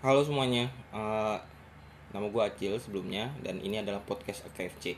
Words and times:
Halo 0.00 0.24
semuanya, 0.24 0.64
Eh, 0.96 1.38
nama 2.16 2.24
gue 2.32 2.40
Acil 2.40 2.72
sebelumnya 2.80 3.28
dan 3.44 3.60
ini 3.60 3.84
adalah 3.84 4.00
podcast 4.00 4.48
KFC. 4.56 4.96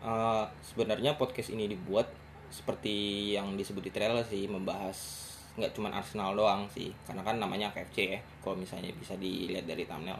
Eh, 0.00 0.44
sebenarnya 0.64 1.20
podcast 1.20 1.52
ini 1.52 1.68
dibuat 1.68 2.08
seperti 2.48 3.28
yang 3.36 3.52
disebut 3.52 3.84
di 3.84 3.92
trailer 3.92 4.24
sih, 4.24 4.48
membahas 4.48 4.96
nggak 5.60 5.76
cuma 5.76 5.92
Arsenal 5.92 6.32
doang 6.32 6.64
sih, 6.72 6.88
karena 7.04 7.20
kan 7.20 7.36
namanya 7.36 7.68
KFC 7.76 8.16
ya. 8.16 8.20
Kalau 8.40 8.56
misalnya 8.56 8.96
bisa 8.96 9.12
dilihat 9.20 9.68
dari 9.68 9.84
thumbnail, 9.84 10.16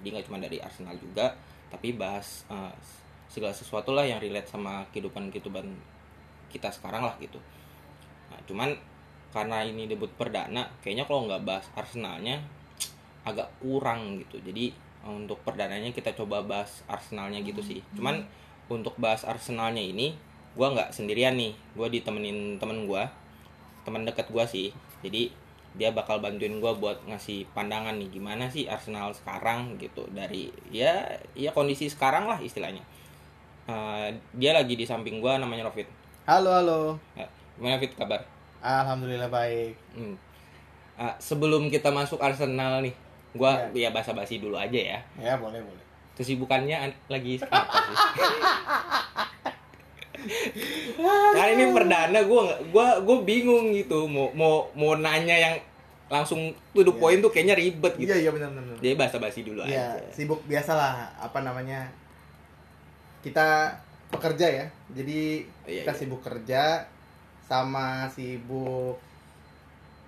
jadi 0.00 0.08
nggak 0.16 0.24
cuma 0.24 0.40
dari 0.40 0.56
Arsenal 0.64 0.96
juga, 0.96 1.36
tapi 1.68 1.92
bahas 1.92 2.48
eh, 2.48 2.72
segala 3.28 3.52
sesuatu 3.52 3.92
lah 3.92 4.08
yang 4.08 4.24
relate 4.24 4.48
sama 4.48 4.88
kehidupan 4.88 5.28
kehidupan 5.28 5.68
kita 6.48 6.72
sekarang 6.72 7.04
lah 7.04 7.12
gitu. 7.20 7.36
Nah, 8.32 8.40
cuman 8.48 8.72
karena 9.36 9.68
ini 9.68 9.84
debut 9.84 10.08
perdana, 10.16 10.64
kayaknya 10.80 11.04
kalau 11.04 11.28
nggak 11.28 11.44
bahas 11.44 11.68
Arsenalnya 11.76 12.40
agak 13.24 13.48
kurang 13.58 14.20
gitu. 14.20 14.40
Jadi 14.44 14.70
untuk 15.04 15.40
perdananya 15.44 15.92
kita 15.92 16.12
coba 16.16 16.44
bahas 16.44 16.84
Arsenalnya 16.88 17.40
gitu 17.44 17.60
sih. 17.60 17.80
Cuman 17.96 18.24
untuk 18.68 18.96
bahas 18.96 19.24
Arsenalnya 19.24 19.80
ini, 19.80 20.16
gua 20.56 20.72
nggak 20.72 20.92
sendirian 20.92 21.36
nih. 21.36 21.52
Gua 21.76 21.88
ditemenin 21.88 22.56
temen 22.56 22.88
gua, 22.88 23.08
teman 23.84 24.04
dekat 24.04 24.28
gua 24.32 24.44
sih. 24.48 24.72
Jadi 25.04 25.32
dia 25.74 25.90
bakal 25.90 26.22
bantuin 26.22 26.62
gua 26.62 26.76
buat 26.76 27.02
ngasih 27.04 27.50
pandangan 27.50 27.98
nih 27.98 28.06
gimana 28.14 28.46
sih 28.46 28.70
Arsenal 28.70 29.10
sekarang 29.10 29.74
gitu 29.82 30.06
dari 30.14 30.46
ya 30.70 31.02
ya 31.34 31.50
kondisi 31.50 31.90
sekarang 31.90 32.30
lah 32.30 32.38
istilahnya. 32.38 32.80
Eh, 33.64 34.08
dia 34.36 34.52
lagi 34.52 34.76
di 34.76 34.84
samping 34.84 35.18
gua 35.24 35.40
namanya 35.40 35.66
Rofit. 35.66 35.88
Halo, 36.24 36.56
halo. 36.56 36.96
Ya, 37.12 37.28
gimana 37.60 37.76
Fit 37.76 37.92
kabar? 37.92 38.24
Alhamdulillah 38.64 39.28
baik. 39.28 39.76
Hmm. 39.92 40.16
Ah, 40.96 41.12
sebelum 41.20 41.68
kita 41.68 41.92
masuk 41.92 42.16
Arsenal 42.16 42.80
nih, 42.80 42.96
gua 43.34 43.50
ya 43.70 43.90
basa-basi 43.90 44.38
dulu 44.38 44.54
aja 44.54 44.78
ya. 44.78 44.98
Ya, 45.16 45.34
boleh, 45.34 45.58
boleh. 45.58 45.82
Kesibukannya 46.14 46.76
an- 46.80 47.00
lagi 47.08 47.36
apa 47.44 47.78
sih? 47.82 47.96
Karena 51.04 51.48
ini 51.50 51.64
perdana 51.68 52.18
gua 52.22 52.40
nggak- 52.46 52.62
gua 52.70 52.86
gua 53.00 53.16
bingung 53.22 53.70
gitu 53.70 54.06
mau 54.06 54.30
mau 54.32 54.54
mau 54.72 54.94
nanya 54.94 55.34
yang 55.34 55.54
langsung 56.06 56.38
to 56.70 56.80
the 56.80 56.88
Iya. 56.88 57.00
point 57.00 57.18
tuh 57.18 57.30
kayaknya 57.30 57.54
ribet 57.54 57.92
gitu. 57.96 58.06
Iya, 58.06 58.16
iya 58.20 58.30
benar 58.30 58.50
benar. 58.52 58.76
Jadi 58.78 58.94
basa-basi 58.94 59.40
dulu 59.42 59.64
Iya, 59.64 59.98
aja. 59.98 60.08
sibuk 60.10 60.40
biasalah 60.44 61.10
apa 61.18 61.40
namanya? 61.40 61.88
Kita 63.20 63.72
pekerja 64.08 64.46
ya. 64.46 64.66
Jadi 64.94 65.42
Iya, 65.66 65.82
kita 65.82 65.92
iya. 65.92 65.98
sibuk 65.98 66.20
kerja 66.20 66.86
sama 67.42 68.06
sibuk 68.08 68.96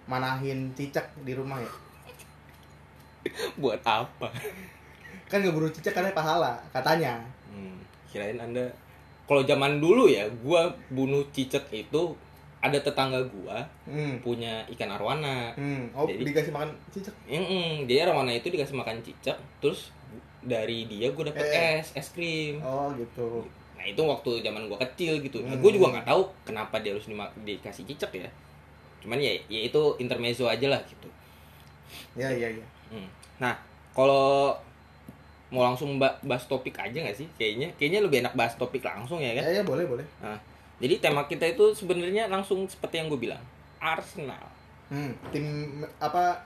manahin 0.06 0.70
cicak 0.72 1.10
di 1.20 1.34
rumah 1.34 1.58
ya. 1.58 1.72
Buat 3.62 3.80
apa? 3.82 4.28
Kan 5.27 5.41
ngeburu 5.41 5.66
cicak 5.69 5.92
karena 5.92 6.10
pahala 6.10 6.55
katanya. 6.70 7.19
Hmm, 7.46 7.78
kirain 8.06 8.36
Anda 8.36 8.66
kalau 9.24 9.42
zaman 9.42 9.78
dulu 9.78 10.06
ya, 10.06 10.22
gua 10.41 10.66
bunuh 10.88 11.27
cicak 11.30 11.66
itu 11.70 12.14
ada 12.58 12.78
tetangga 12.78 13.19
gua 13.24 13.62
Hmm. 13.84 14.19
punya 14.20 14.62
ikan 14.69 14.86
arwana. 14.88 15.50
Hmm. 15.52 15.91
Oh, 15.92 16.06
Jadi- 16.06 16.24
dikasih 16.24 16.50
makan 16.50 16.70
cicak. 16.88 17.14
Mm 17.27 17.84
jadi 17.84 18.06
arwana 18.06 18.30
itu 18.30 18.48
dikasih 18.48 18.74
makan 18.74 18.98
cicak, 19.00 19.34
terus 19.58 19.91
dari 20.41 20.86
dia 20.86 21.10
gue 21.10 21.24
dapet 21.27 21.42
Eh. 21.44 21.77
es, 21.77 21.91
es 21.92 22.08
krim. 22.08 22.62
Oh, 22.62 22.86
gitu. 22.92 23.42
Nah 23.74 23.82
itu 23.84 23.98
waktu 23.98 24.30
zaman 24.41 24.70
gue 24.70 24.78
kecil 24.80 25.19
gitu. 25.20 25.42
Nah, 25.42 25.52
Hmm. 25.52 25.60
gue 25.60 25.70
juga 25.74 25.91
nggak 25.92 26.06
tahu 26.06 26.22
kenapa 26.44 26.78
dia 26.78 26.94
harus 26.94 27.10
dikasih 27.36 27.82
cicak 27.84 28.14
ya. 28.16 28.30
Cuman 28.98 29.19
ya, 29.19 29.34
ya 29.44 29.60
itu 29.60 29.82
intermezzo 29.98 30.47
aja 30.47 30.66
lah 30.66 30.78
gitu. 30.82 31.10
Ya, 32.14 32.27
ya, 32.28 32.47
ya. 32.48 32.66
Hmm. 32.88 33.08
Nah 33.38 33.54
kalau 33.92 34.54
mau 35.47 35.62
langsung 35.62 35.97
ba- 35.97 36.19
bahas 36.20 36.44
topik 36.44 36.74
aja 36.74 36.97
nggak 36.97 37.14
sih? 37.14 37.28
Kayaknya 37.32 37.69
kayaknya 37.74 38.00
lebih 38.00 38.19
enak 38.20 38.34
bahas 38.34 38.54
topik 38.54 38.82
langsung 38.82 39.19
ya 39.19 39.32
kan. 39.32 39.44
Ya, 39.44 39.60
ya 39.60 39.62
boleh, 39.62 39.84
boleh. 39.84 40.06
Nah, 40.19 40.34
jadi 40.76 40.98
tema 40.98 41.25
kita 41.25 41.46
itu 41.46 41.70
sebenarnya 41.72 42.26
langsung 42.26 42.66
seperti 42.66 42.98
yang 42.98 43.06
gue 43.06 43.20
bilang, 43.20 43.41
Arsenal. 43.78 44.42
Hmm, 44.86 45.14
tim 45.28 45.46
apa 45.96 46.42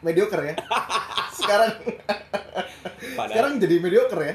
mediocre 0.00 0.42
ya. 0.44 0.54
Sekarang 1.32 1.72
Padahal, 3.12 3.30
sekarang 3.30 3.52
jadi 3.58 3.76
mediocre 3.78 4.22
ya. 4.24 4.34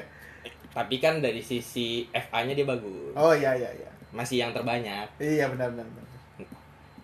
tapi 0.72 0.98
kan 0.98 1.20
dari 1.20 1.40
sisi 1.40 2.04
FA-nya 2.10 2.52
dia 2.52 2.66
bagus, 2.66 3.14
Oh 3.14 3.32
iya 3.32 3.54
iya 3.54 3.70
iya. 3.70 3.90
masih 4.12 4.42
yang 4.42 4.52
terbanyak. 4.52 5.08
Iya 5.18 5.48
benar 5.48 5.72
benar. 5.72 5.86
benar. 5.86 6.05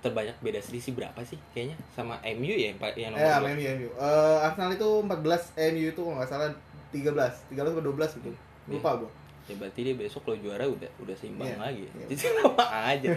Terbanyak 0.02 0.38
beda 0.38 0.58
selisih 0.58 0.92
berapa 0.92 1.22
sih? 1.22 1.38
Kayaknya 1.52 1.78
sama 1.92 2.18
MU 2.34 2.50
ya 2.50 2.70
yang 2.70 2.78
yang 2.92 3.12
Eh, 3.14 3.16
nomor 3.16 3.30
sama 3.32 3.46
dua. 3.46 3.54
MU 3.54 3.64
MU. 3.72 3.90
Eh, 3.94 4.38
Arsenal 4.42 4.72
itu 4.72 4.90
14, 5.00 5.42
MU 5.70 5.86
itu 5.88 6.02
kalau 6.02 6.16
nggak 6.18 6.28
salah 6.28 6.50
13, 6.90 7.34
13 7.48 7.72
atau 7.72 7.84
12 7.86 8.12
gitu. 8.18 8.32
Lupa 8.68 8.98
gua. 8.98 9.10
Ya 9.46 9.58
berarti 9.58 9.80
dia 9.82 9.94
besok 9.94 10.22
kalau 10.24 10.38
juara 10.38 10.64
udah 10.64 10.90
udah 10.98 11.16
seimbang 11.16 11.48
Iya, 11.48 11.58
lagi. 11.58 11.84
iya. 11.88 12.06
Jadi 12.10 12.16
sama 12.20 12.66
aja. 12.88 13.10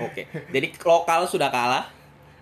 Oke. 0.00 0.22
Jadi 0.50 0.66
lokal 0.78 1.20
sudah 1.24 1.48
kalah, 1.48 1.84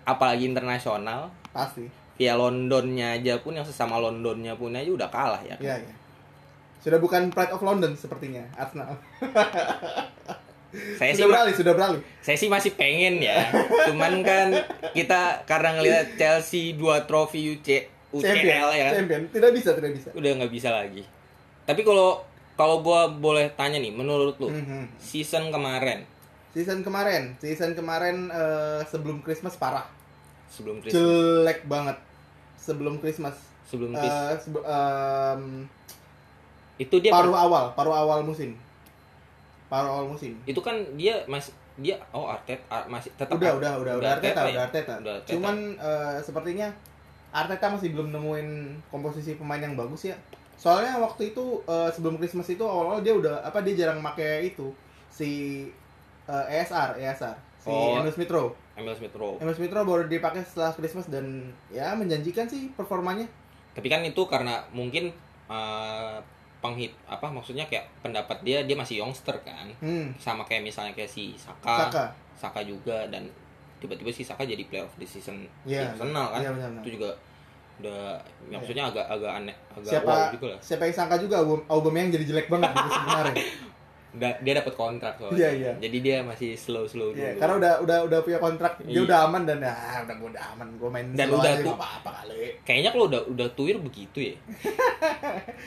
apalagi 0.03 0.43
internasional. 0.43 1.31
Pasti. 1.51 1.87
Via 2.15 2.35
Londonnya 2.35 3.15
aja 3.15 3.39
pun 3.39 3.55
yang 3.55 3.63
sesama 3.63 3.95
Londonnya 3.95 4.51
pun 4.53 4.71
aja 4.71 4.87
udah 4.87 5.07
kalah 5.07 5.39
ya. 5.39 5.55
Iya 5.55 5.75
iya. 5.79 5.93
Sudah 6.79 6.95
bukan 6.95 7.27
Pride 7.27 7.51
of 7.51 7.59
London 7.59 7.91
sepertinya 7.95 8.43
Arsenal. 8.55 8.95
Saya 10.69 11.11
sih 11.11 11.19
sudah 11.19 11.29
beralih, 11.31 11.53
sudah 11.53 11.73
beralih. 11.73 12.01
saya 12.19 12.35
sih 12.35 12.45
masih 12.45 12.71
pengen 12.73 13.17
ya. 13.19 13.49
Cuman 13.85 14.21
kan 14.21 14.53
kita 14.91 15.41
karena 15.43 15.73
ngelihat 15.73 16.13
Chelsea 16.13 16.73
dua 16.73 17.03
trofi 17.03 17.41
UC 17.51 17.67
UCL 18.11 18.69
ya 18.71 18.83
kan. 18.85 18.93
Champion. 18.99 19.21
Tidak 19.27 19.49
bisa, 19.49 19.73
tidak 19.73 19.91
bisa. 19.91 20.09
Udah 20.11 20.29
nggak 20.35 20.49
bisa 20.49 20.69
lagi. 20.69 21.01
Tapi 21.63 21.81
kalau 21.81 22.21
kalau 22.53 22.79
gua 22.79 23.07
boleh 23.07 23.49
tanya 23.51 23.77
nih, 23.77 23.89
menurut 23.89 24.37
lu 24.37 24.47
Mhm. 24.47 24.93
season 24.95 25.47
kemarin 25.47 26.05
Season 26.49 26.81
kemarin, 26.81 27.37
season 27.37 27.71
kemarin 27.71 28.25
eh, 28.27 28.81
sebelum 28.83 29.21
Christmas 29.21 29.53
parah. 29.53 29.85
sebelum 30.47 30.81
Christmas, 30.81 30.97
Jelek 30.99 31.59
banget. 31.63 31.97
Sebelum 32.55 32.97
Christmas. 32.97 33.37
sebelum 33.63 33.93
Christmas 33.93 34.33
Eh, 34.33 34.37
sebe- 34.39 34.65
em, 34.65 35.69
itu 36.75 36.95
dia 36.97 37.11
paruh 37.11 37.31
awal, 37.31 37.69
paruh 37.71 37.93
awal 37.93 38.19
musim. 38.23 38.57
Paruh 39.69 39.89
awal 39.91 40.05
musim. 40.09 40.33
itu 40.43 40.57
kan 40.59 40.73
dia 40.93 41.21
masih 41.25 41.53
dia 41.77 41.95
oh 42.09 42.25
Arteta 42.25 42.65
Ar- 42.67 42.89
masih 42.89 43.13
tetap 43.13 43.31
Udah, 43.31 43.53
Ar- 43.53 43.57
udah, 43.57 43.73
udah, 43.77 43.93
udah 43.95 44.09
Arteta, 44.11 44.41
ya? 44.41 44.51
udah 44.51 44.63
Arteta. 44.65 44.93
Udah 44.99 45.13
Arteta. 45.15 45.31
Cuman 45.31 45.55
eh, 45.75 46.17
sepertinya 46.19 46.67
Arteta 47.29 47.69
masih 47.69 47.89
belum 47.89 48.09
nemuin 48.09 48.49
komposisi 48.89 49.33
pemain 49.33 49.61
yang 49.61 49.73
bagus 49.73 50.03
ya. 50.03 50.17
Soalnya 50.55 50.97
waktu 50.97 51.31
itu 51.31 51.45
eh, 51.63 51.89
sebelum 51.89 52.17
Christmas 52.17 52.49
itu 52.49 52.59
awal-awal 52.61 52.99
dia 52.99 53.13
udah 53.13 53.39
apa 53.39 53.61
dia 53.61 53.77
jarang 53.77 54.01
pakai 54.01 54.49
itu 54.49 54.73
si 55.07 55.63
eh, 56.25 56.45
ESR, 56.51 56.97
ESR, 56.97 57.35
si 57.57 57.69
Oh. 57.69 57.95
Emil 57.95 58.09
Smith 58.09 58.27
Rowe. 58.27 58.51
Emil 58.73 58.91
Smith 58.93 59.13
Rowe. 59.13 59.37
Emil 59.37 59.53
Smith 59.53 59.69
Rowe 59.69 59.85
baru 59.85 60.03
dipakai 60.05 60.41
setelah 60.41 60.73
Christmas 60.73 61.05
dan 61.05 61.25
ya 61.69 61.93
menjanjikan 61.93 62.43
sih 62.43 62.73
performanya. 62.73 63.29
Tapi 63.71 63.85
kan 63.85 64.01
itu 64.01 64.19
karena 64.25 64.65
mungkin 64.69 65.13
eh, 65.47 66.17
penghit 66.59 66.91
apa 67.05 67.23
maksudnya 67.25 67.63
kayak 67.65 67.87
pendapat 67.99 68.35
dia 68.43 68.63
dia 68.63 68.75
masih 68.75 68.99
youngster 68.99 69.35
kan. 69.41 69.67
Hmm. 69.79 70.11
Sama 70.15 70.43
kayak 70.43 70.63
misalnya 70.63 70.91
kayak 70.91 71.07
si 71.07 71.35
Saka, 71.35 71.87
Saka. 71.87 72.03
Saka 72.35 72.59
juga 72.61 73.07
dan 73.07 73.27
tiba-tiba 73.79 74.11
si 74.11 74.23
Saka 74.23 74.43
jadi 74.43 74.59
player 74.65 74.83
of 74.83 74.93
the 74.95 75.07
season 75.07 75.47
Iya. 75.63 75.87
di 75.87 76.03
Arsenal 76.03 76.25
kan. 76.29 76.39
Iya 76.41 76.51
benar. 76.51 76.69
Itu 76.83 76.89
juga 76.95 77.09
udah 77.79 78.19
maksudnya 78.51 78.91
agak 78.91 79.07
agak 79.07 79.31
aneh 79.33 79.55
agak 79.71 79.87
Siapa 79.87 80.11
wow 80.11 80.27
juga 80.35 80.47
lah. 80.51 80.59
siapa 80.59 80.83
yang 80.83 80.95
sangka 80.99 81.15
juga 81.15 81.39
Aubameyang 81.71 82.11
jadi 82.11 82.25
jelek 82.27 82.51
banget 82.51 82.75
di 82.75 82.89
kemarin. 82.91 83.35
Da- 84.09 84.41
dia 84.41 84.53
dapat 84.55 84.73
kontrak 84.73 85.13
soalnya. 85.15 85.37
Iya, 85.37 85.49
iya. 85.53 85.71
Jadi 85.77 85.97
dia 86.01 86.17
masih 86.21 86.57
slow-slow 86.57 87.13
dulu. 87.13 87.21
Iya, 87.21 87.37
karena 87.37 87.55
udah 87.55 87.73
udah 87.79 87.97
udah 88.05 88.19
punya 88.19 88.39
kontrak, 88.39 88.81
dia 88.81 88.89
Iya. 88.91 89.01
udah 89.05 89.17
aman 89.23 89.41
dan 89.43 89.57
ya 89.59 89.73
udah 90.01 90.15
gua 90.17 90.29
udah 90.33 90.43
aman, 90.49 90.67
gua 90.75 90.89
main 90.89 91.05
Dan 91.11 91.27
slow 91.29 91.37
udah 91.37 91.45
aja, 91.47 91.55
tuh- 91.55 91.65
nggak 91.67 91.77
apa-apa 91.77 92.09
kali. 92.15 92.37
Kayaknya 92.63 92.89
kalau 92.89 93.05
udah 93.05 93.21
udah 93.27 93.47
tuir 93.53 93.77
begitu 93.77 94.19
ya. 94.23 94.35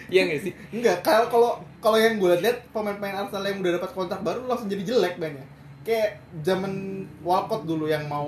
Iya 0.09 0.21
nggak 0.25 0.41
sih? 0.41 0.53
Enggak, 0.71 0.97
kalau 1.01 1.27
kalau 1.29 1.51
kalau 1.79 1.97
yang 1.97 2.17
gue 2.17 2.33
lihat 2.37 2.67
pemain-pemain 2.71 3.15
Arsenal 3.17 3.45
yang 3.45 3.59
udah 3.59 3.73
dapat 3.77 3.91
kontrak 3.93 4.21
baru 4.21 4.45
langsung 4.45 4.67
jadi 4.67 4.83
jelek 4.85 5.17
banyak. 5.17 5.47
Kayak 5.83 6.11
zaman 6.43 6.73
Walcott 7.21 7.63
dulu 7.63 7.87
yang 7.87 8.07
mau 8.07 8.27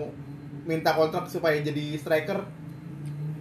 minta 0.65 0.91
kontrak 0.91 1.27
supaya 1.27 1.59
jadi 1.59 1.95
striker. 1.95 2.39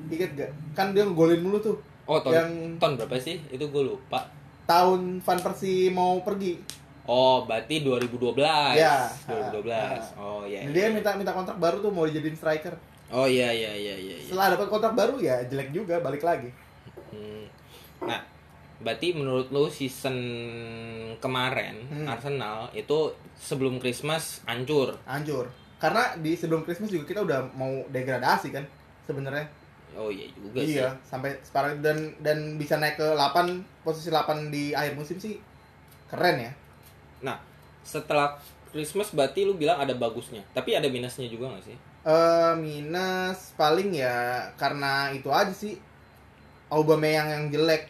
Ingat 0.07 0.31
gak? 0.35 0.51
Kan 0.73 0.91
dia 0.91 1.03
ngegolin 1.03 1.39
mulu 1.39 1.57
tuh. 1.59 1.77
Oh, 2.03 2.19
tahun, 2.19 2.33
Yang 2.33 2.49
tahun 2.77 2.93
berapa 2.99 3.15
sih? 3.17 3.37
Itu 3.47 3.65
gue 3.65 3.83
lupa. 3.85 4.27
Tahun 4.63 5.19
Van 5.19 5.39
Persie 5.39 5.91
mau 5.91 6.21
pergi. 6.23 6.59
Oh, 7.03 7.43
berarti 7.43 7.83
2012. 7.83 8.39
Ya. 8.79 9.11
2012. 9.27 10.15
Oh, 10.15 10.47
iya. 10.47 10.63
Dia 10.71 10.87
iya. 10.87 10.95
minta 10.95 11.11
minta 11.19 11.35
kontrak 11.35 11.59
baru 11.59 11.83
tuh 11.83 11.91
mau 11.91 12.07
dijadiin 12.07 12.35
striker. 12.35 12.75
Oh, 13.11 13.27
iya 13.27 13.51
iya 13.51 13.75
iya 13.75 13.95
iya. 13.99 14.15
iya. 14.17 14.25
Setelah 14.25 14.55
dapat 14.55 14.67
kontrak 14.71 14.95
baru 14.95 15.19
ya 15.19 15.43
jelek 15.45 15.75
juga 15.75 15.99
balik 15.99 16.23
lagi. 16.23 16.49
Hmm. 17.11 17.45
Nah, 18.07 18.23
berarti 18.79 19.11
menurut 19.13 19.51
lu 19.51 19.67
season 19.67 20.15
kemarin 21.19 21.83
Hmm. 21.91 22.07
Arsenal 22.07 22.71
itu 22.71 23.11
sebelum 23.35 23.83
Christmas 23.83 24.39
hancur. 24.47 24.95
Hancur. 25.03 25.51
Karena 25.83 26.15
di 26.15 26.39
sebelum 26.39 26.63
Christmas 26.63 26.87
juga 26.87 27.03
kita 27.03 27.19
udah 27.27 27.51
mau 27.51 27.83
degradasi 27.91 28.55
kan 28.55 28.63
sebenarnya. 29.03 29.43
Oh 29.93 30.09
iya 30.09 30.25
juga 30.33 30.59
iya, 30.61 30.89
sih. 30.89 31.09
sampai 31.09 31.37
sekarang 31.45 31.81
dan 31.85 31.97
dan 32.25 32.57
bisa 32.57 32.81
naik 32.81 32.97
ke 32.97 33.07
8 33.13 33.85
posisi 33.85 34.09
8 34.09 34.49
di 34.49 34.73
akhir 34.73 34.97
musim 34.97 35.17
sih 35.21 35.37
keren 36.09 36.37
ya. 36.41 36.51
Nah, 37.21 37.37
setelah 37.85 38.37
Christmas 38.73 39.13
berarti 39.13 39.45
lu 39.45 39.53
bilang 39.53 39.77
ada 39.77 39.93
bagusnya. 39.93 40.41
Tapi 40.53 40.73
ada 40.73 40.89
minusnya 40.89 41.29
juga 41.29 41.53
gak 41.53 41.65
sih? 41.69 41.77
Eh 42.03 42.53
minus 42.57 43.53
paling 43.55 43.93
ya 43.95 44.49
karena 44.59 45.13
itu 45.13 45.29
aja 45.29 45.53
sih 45.53 45.77
Aubameyang 46.73 47.29
yang 47.29 47.43
jelek. 47.53 47.85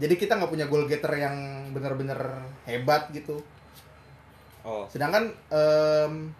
Jadi 0.00 0.14
kita 0.18 0.40
nggak 0.40 0.50
punya 0.50 0.66
goal 0.66 0.88
getter 0.90 1.12
yang 1.14 1.36
bener-bener 1.70 2.18
hebat 2.66 3.12
gitu. 3.12 3.38
Oh, 4.64 4.88
Sedangkan 4.88 5.28
em, 5.52 6.32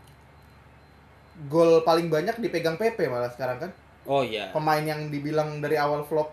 gol 1.53 1.85
paling 1.85 2.09
banyak 2.09 2.41
dipegang 2.41 2.81
PP 2.81 3.07
malah 3.07 3.29
sekarang 3.31 3.61
kan. 3.61 3.71
Oh 4.07 4.23
iya. 4.23 4.49
Pemain 4.51 4.81
yang 4.81 5.09
dibilang 5.09 5.59
dari 5.59 5.75
awal 5.75 6.03
flop 6.03 6.31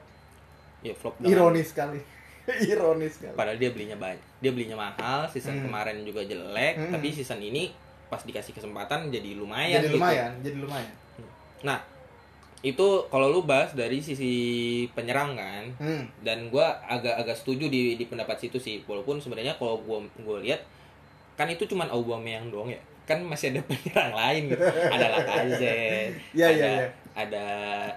Ya 0.81 0.91
flop 0.91 1.13
ironis 1.21 1.69
sekali. 1.69 2.01
ironis 2.68 3.13
sekali. 3.15 3.33
Padahal 3.33 3.56
dia 3.56 3.69
belinya 3.69 3.94
banyak. 3.95 4.18
Dia 4.39 4.50
belinya 4.50 4.73
mahal, 4.75 5.29
season 5.29 5.62
Hmm. 5.62 5.69
kemarin 5.69 6.01
juga 6.01 6.21
jelek, 6.21 6.73
Hmm. 6.75 6.91
tapi 6.91 7.12
season 7.12 7.38
ini 7.38 7.69
pas 8.07 8.19
dikasih 8.19 8.51
kesempatan 8.51 9.07
jadi 9.07 9.33
lumayan 9.33 9.77
Jadi 9.77 9.88
gitu. 9.88 9.95
lumayan, 9.95 10.31
jadi 10.41 10.57
lumayan. 10.57 10.91
Nah, 11.62 11.79
itu 12.59 12.88
kalau 13.07 13.29
lu 13.29 13.41
bahas 13.41 13.71
dari 13.71 13.97
sisi 13.97 14.33
penyerang 14.91 15.33
kan, 15.33 15.63
Hmm. 15.77 16.03
dan 16.19 16.50
gua 16.50 16.81
agak-agak 16.83 17.33
setuju 17.35 17.65
di 17.67 17.95
di 17.95 18.06
pendapat 18.06 18.38
situ 18.38 18.57
sih 18.57 18.81
walaupun 18.83 19.17
sebenarnya 19.17 19.56
kalau 19.56 19.77
gua 19.79 20.01
gua 20.19 20.38
lihat 20.38 20.65
kan 21.33 21.47
itu 21.47 21.65
cuman 21.65 21.88
Aubameyang 21.88 22.50
doang 22.50 22.67
ya 22.67 22.81
kan 23.12 23.19
masih 23.22 23.52
ada 23.52 23.62
penyerang 23.68 24.12
lain 24.12 24.42
gitu 24.48 24.63
ada 24.63 25.06
Lacazette 25.12 26.16
Iya, 26.38 26.46
ada 26.46 26.56
iya, 26.56 26.72
iya. 26.72 26.88
ada 27.12 27.46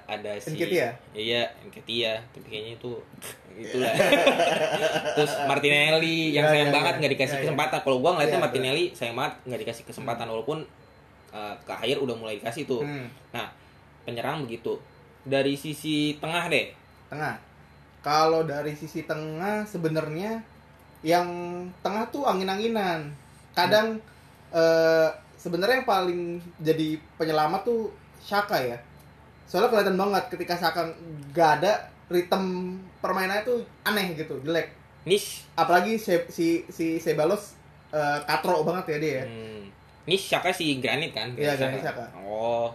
ada 0.04 0.30
si 0.36 0.52
Nketiah? 0.52 0.92
iya 1.14 1.42
Nketiah 1.62 2.18
tapi 2.30 2.46
kayaknya 2.46 2.72
itu 2.76 2.92
itulah 3.64 3.94
terus 5.14 5.32
Martinelli 5.44 6.34
yang 6.34 6.44
Ya, 6.44 6.50
sayang 6.50 6.70
ya, 6.70 6.74
banget 6.74 6.92
ya. 6.92 6.98
nggak 7.00 7.12
dikasih 7.14 7.30
Ya, 7.30 7.38
ya. 7.38 7.42
kesempatan 7.46 7.78
kalau 7.80 7.96
gua 7.98 8.10
ngeliatnya 8.12 8.38
Ya, 8.38 8.42
Martinelli 8.42 8.84
sayang 8.90 9.14
banget 9.14 9.34
nggak 9.44 9.60
dikasih 9.62 9.84
kesempatan 9.84 10.26
walaupun 10.26 10.58
uh, 11.30 11.54
ke 11.60 11.72
akhir 11.72 11.96
udah 11.98 12.14
mulai 12.14 12.36
dikasih 12.36 12.64
tuh 12.64 12.82
Hmm. 12.82 13.06
nah 13.30 13.46
penyerang 14.02 14.42
begitu 14.42 14.74
dari 15.22 15.54
sisi 15.54 16.18
tengah 16.18 16.46
deh 16.46 16.68
tengah. 17.06 17.38
Kalau 18.00 18.44
dari 18.44 18.76
sisi 18.76 19.08
tengah 19.08 19.64
sebenarnya 19.64 20.36
yang 21.00 21.24
tengah 21.80 22.04
tuh 22.08 22.28
angin-anginan. 22.28 23.08
Kadang 23.56 23.96
eh, 24.54 25.08
sebenarnya 25.34 25.82
yang 25.82 25.88
paling 25.88 26.20
jadi 26.62 26.96
penyelamat 27.18 27.66
tuh 27.66 27.90
Shaka 28.22 28.56
ya. 28.62 28.78
Soalnya 29.44 29.68
kelihatan 29.74 29.98
banget 30.00 30.24
ketika 30.32 30.54
Shaka 30.56 30.88
nggak 31.34 31.50
ada 31.60 31.72
ritme 32.08 32.78
permainannya 33.02 33.44
tuh 33.44 33.60
aneh 33.84 34.14
gitu, 34.16 34.38
jelek. 34.46 34.72
niche 35.04 35.44
Apalagi 35.52 36.00
si 36.00 36.16
si, 36.32 36.46
si 36.72 36.96
Sebalos 36.96 37.58
eh, 37.92 38.18
katro 38.24 38.64
banget 38.64 38.96
ya 38.96 38.98
dia 39.02 39.12
ya. 39.20 39.24
Hmm. 39.26 39.64
Ini 40.04 40.16
Shaka 40.20 40.52
si 40.52 40.80
Granit 40.80 41.12
kan? 41.16 41.32
Iya, 41.36 41.56
Granit 41.56 41.80
Granit 41.80 41.82
Xhaka. 41.84 42.06
Oh. 42.24 42.68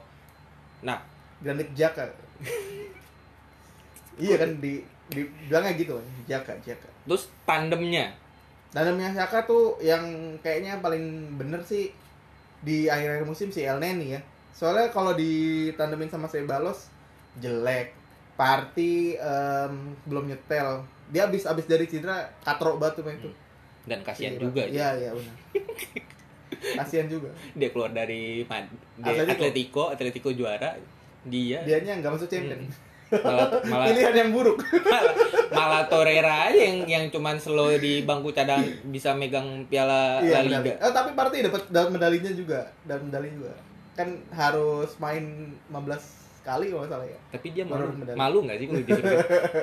Nah, 0.81 0.97
Granit 1.41 1.69
Jaka. 1.77 2.05
iya 4.23 4.35
kan 4.35 4.51
di 4.59 4.83
di 5.09 5.25
bilangnya 5.47 5.73
gitu 5.73 5.97
kan, 5.97 6.05
Jaka, 6.29 6.53
Jaka. 6.61 6.89
terus 7.07 7.29
tandemnya. 7.47 8.13
Dalamnya 8.69 9.09
Saka 9.11 9.43
tuh 9.43 9.77
yang 9.79 10.03
kayaknya 10.39 10.77
paling 10.77 11.01
bener 11.35 11.61
sih 11.61 11.89
di 12.59 12.85
akhir-akhir 12.85 13.25
musim 13.25 13.49
si 13.49 13.61
El 13.61 13.79
Neni 13.79 14.13
ya. 14.13 14.21
Soalnya 14.51 14.89
kalau 14.89 15.13
ditandemin 15.13 16.07
sama 16.07 16.27
Sebalos 16.27 16.89
jelek. 17.37 17.97
Party 18.39 19.19
em, 19.19 19.73
belum 20.07 20.31
nyetel. 20.31 20.79
Dia 21.11 21.27
habis 21.27 21.43
habis 21.43 21.67
dari 21.67 21.83
cedera 21.83 22.23
katrok 22.39 22.79
batu 22.79 23.03
main 23.03 23.19
tuh. 23.19 23.35
Dan 23.83 23.99
kasihan 23.99 24.31
Iya, 24.31 24.39
juga. 24.39 24.63
Iya, 24.63 24.87
iya 24.95 25.09
benar. 25.11 25.35
Kasihan 26.79 27.07
juga. 27.07 27.27
Dia 27.51 27.69
keluar 27.69 27.91
dari 27.91 28.47
Mad- 28.47 28.71
Atletico. 28.99 29.31
Atletico, 29.35 29.83
Atletico 29.91 30.29
juara. 30.31 30.71
Dia 31.27 31.59
Dianya 31.67 31.99
nggak 31.99 32.15
masuk 32.15 32.31
champion. 32.31 32.63
Malah 33.11 33.47
malah, 33.63 33.85
Pilihan 33.87 34.15
yang 34.15 34.29
buruk. 34.29 34.57
malah, 34.85 35.13
malah 35.49 35.83
Torreira 35.85 36.47
aja 36.47 36.61
yang 36.61 36.85
yang 36.85 37.03
cuman 37.07 37.35
slow 37.35 37.73
di 37.75 38.01
bangku 38.01 38.29
cadang 38.29 38.61
bisa 38.85 39.11
megang 39.11 39.65
piala 39.65 40.19
La 40.19 40.21
Iya, 40.21 40.39
Liga. 40.43 40.59
medali. 40.61 40.71
Oh, 40.79 40.91
tapi 40.91 41.09
Party 41.11 41.37
dapat 41.41 41.61
dapat 41.67 41.89
medalinya 41.89 42.31
juga, 42.31 42.59
dapat 42.83 43.03
medali 43.03 43.29
juga. 43.31 43.53
Kan 43.93 44.21
harus 44.29 44.93
main 44.97 45.23
15 45.67 46.17
kali 46.39 46.65
kalau 46.67 46.81
nggak 46.81 46.91
salah 46.91 47.07
ya. 47.07 47.19
Tapi 47.29 47.47
dia 47.51 47.63
malu, 47.63 47.85
medali. 47.91 48.15
malu 48.15 48.37
nggak 48.41 48.57
sih 48.57 48.65
kalau 48.65 48.81
disebut? 48.81 49.17